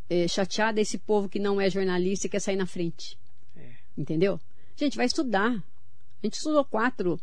[0.08, 3.18] é, chateada é esse povo que não é jornalista e quer sair na frente.
[3.56, 3.70] É.
[3.96, 4.38] Entendeu?
[4.76, 5.50] Gente, vai estudar.
[5.52, 7.20] A gente estudou quatro,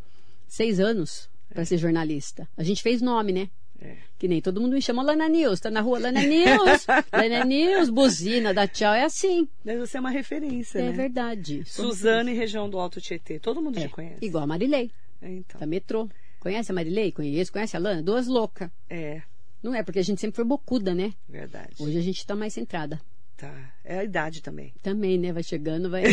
[0.48, 2.50] seis anos para ser jornalista.
[2.58, 3.50] A gente fez nome, né?
[3.84, 3.98] É.
[4.18, 7.90] Que nem todo mundo me chama Lana News, tá na rua Lana News, Lana News,
[7.90, 9.48] buzina, dá tchau, é assim.
[9.66, 10.92] Mas você é uma referência, É né?
[10.92, 11.64] verdade.
[11.66, 13.40] Suzano e região do Alto Tietê.
[13.40, 14.26] Todo mundo É, te conhece.
[14.26, 14.90] igual a Marilei,
[15.22, 15.60] É, então.
[15.60, 16.08] da metrô.
[16.40, 17.12] Conhece a Marilei?
[17.12, 17.52] Conheço.
[17.52, 18.02] Conhece a Lana?
[18.02, 18.70] Duas loucas.
[18.90, 19.22] É,
[19.62, 21.14] Não é, porque a gente sempre foi bocuda, né?
[21.28, 21.76] verdade.
[21.80, 23.00] Hoje a gente tá mais centrada.
[23.44, 23.52] Tá.
[23.84, 24.74] É a idade também.
[24.82, 25.34] Também, né?
[25.34, 26.04] Vai chegando, vai.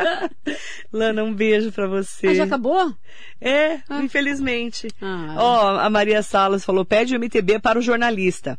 [0.90, 2.28] Lana, um beijo pra você.
[2.28, 2.96] Ah, já acabou?
[3.38, 4.88] É, infelizmente.
[4.98, 5.34] Ah.
[5.36, 8.58] Ó, a Maria Salas falou: pede o MTB para o jornalista.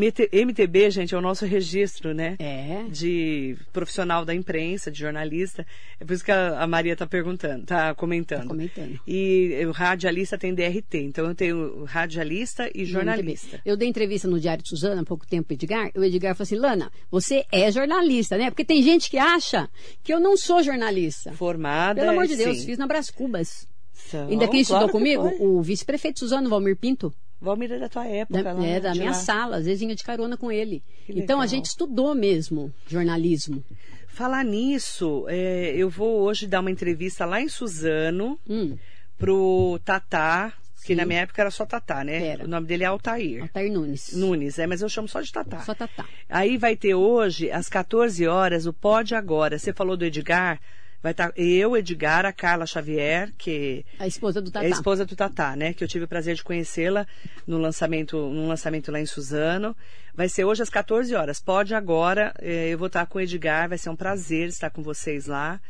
[0.00, 2.36] MT- MTB, gente, é o nosso registro, né?
[2.38, 2.84] É.
[2.90, 5.66] De profissional da imprensa, de jornalista.
[5.98, 8.42] É por isso que a, a Maria tá perguntando, tá comentando.
[8.42, 8.98] Tá comentando.
[9.06, 13.60] E o radialista tem DRT, então eu tenho radialista e jornalista.
[13.64, 15.90] Eu dei entrevista no Diário de Suzana há pouco tempo Edgar.
[15.94, 18.50] O Edgar falou assim: Lana, você é jornalista, né?
[18.50, 19.68] Porque tem gente que acha
[20.02, 21.32] que eu não sou jornalista.
[21.32, 22.00] Formada.
[22.00, 22.66] Pelo amor de Deus, sim.
[22.66, 23.68] fiz na Brás Cubas.
[23.92, 25.36] São, Ainda quem estudou claro que comigo?
[25.44, 27.12] O vice-prefeito Suzano, Valmir Pinto.
[27.40, 28.42] Valmir é da tua época.
[28.42, 29.14] Da, lá, é, da minha lá.
[29.14, 30.82] sala, às vezes vinha de carona com ele.
[31.06, 31.48] Que Então a legal.
[31.48, 33.64] gente estudou mesmo jornalismo.
[34.08, 38.76] Falar nisso, é, eu vou hoje dar uma entrevista lá em Suzano Hum,
[39.16, 40.94] pro Tatá, que Sim.
[40.96, 42.26] na minha época era só Tatá, né?
[42.26, 42.44] Era.
[42.44, 43.42] O nome dele é Altair.
[43.42, 44.12] Altair Nunes.
[44.14, 45.60] Nunes, é, mas eu chamo só de Tatá.
[45.60, 46.04] Só Tatá.
[46.28, 49.58] Aí vai ter hoje, às 14 horas, o Pode Agora.
[49.58, 50.60] Você falou do Edgar,
[51.02, 54.64] vai estar eu, Edgar, a Carla Xavier, que A esposa do Tatá.
[54.64, 55.72] é a esposa do Tatá, né?
[55.72, 57.06] Que eu tive o prazer de conhecê-la
[57.46, 59.76] no lançamento, num lançamento lá em Suzano.
[60.14, 61.40] Vai ser hoje às 14 horas.
[61.40, 62.34] Pode agora.
[62.40, 63.68] eh, eu vou estar com o Edgar.
[63.68, 65.60] Vai ser um prazer estar com vocês lá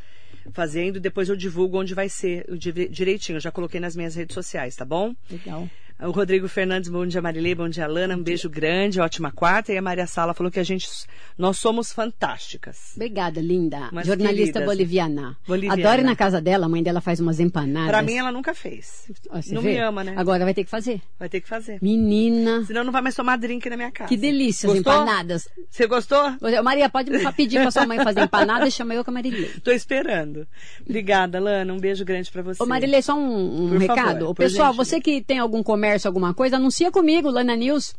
[0.53, 0.99] fazendo.
[0.99, 2.45] Depois eu divulgo onde vai ser
[2.91, 3.37] direitinho.
[3.37, 5.15] Eu já coloquei nas minhas redes sociais, tá bom?
[5.31, 5.69] Legal.
[6.03, 9.71] O Rodrigo Fernandes, bom dia Marilei, bom dia Lana, um beijo grande, ótima quarta.
[9.71, 10.89] E a Maria Sala falou que a gente,
[11.37, 12.93] nós somos fantásticas.
[12.97, 13.91] Obrigada, linda.
[13.93, 14.65] Umas Jornalista queridas.
[14.65, 15.37] boliviana.
[15.47, 15.83] Boliviana.
[15.83, 17.91] Adoro ir na casa dela, a mãe dela faz umas empanadas.
[17.91, 19.11] Pra mim ela nunca fez.
[19.29, 19.73] Ó, Não vê?
[19.73, 20.15] me ama, né?
[20.17, 21.03] Agora vai ter que fazer.
[21.19, 21.79] Vai ter que fazer.
[21.83, 24.09] Menina, Senão não vai mais tomar drink na minha casa.
[24.09, 25.49] que delícia as empanadas.
[25.71, 26.35] Você gostou?
[26.65, 29.51] Maria, pode me pedir pra sua mãe fazer empanada e chama eu com a Marilei.
[29.63, 30.49] Tô esperando.
[30.81, 31.75] Obrigada, Lana.
[31.75, 32.63] Um beijo grande pra você.
[32.63, 34.23] Ô, Marilei, só um, um favor, recado.
[34.31, 34.91] Ô, por pessoal, gentileza.
[34.91, 37.95] você que tem algum comércio, alguma coisa, anuncia comigo, Lana News.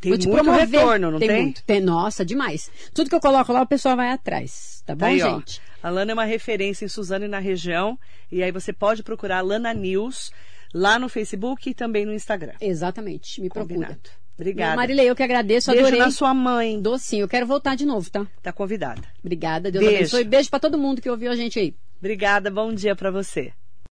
[0.00, 0.68] Tem Vou te muito promover.
[0.68, 1.30] retorno, não tem?
[1.44, 1.62] muito.
[1.64, 2.70] Tem, nossa, demais.
[2.92, 4.82] Tudo que eu coloco lá, o pessoal vai atrás.
[4.84, 5.36] Tá bom, Tá aí, ó.
[5.38, 5.60] gente?
[5.82, 7.96] A Lana é uma referência em Suzano e na região.
[8.30, 10.32] E aí você pode procurar a Lana News
[10.74, 12.54] lá no Facebook e também no Instagram.
[12.60, 13.40] Exatamente.
[13.40, 13.74] Me procura.
[13.74, 14.00] Combinado.
[14.34, 14.74] Obrigada.
[14.76, 16.00] Marilei, eu que agradeço, Beijo adorei.
[16.00, 16.80] na sua mãe.
[16.80, 17.22] Docinho.
[17.24, 18.26] Eu quero voltar de novo, tá?
[18.42, 19.02] Tá convidada.
[19.20, 19.70] Obrigada.
[19.70, 19.98] Deus Beijo.
[19.98, 20.24] abençoe.
[20.24, 21.74] Beijo pra todo mundo que ouviu a gente aí.
[22.00, 22.50] Obrigada.
[22.50, 23.52] Bom dia pra você.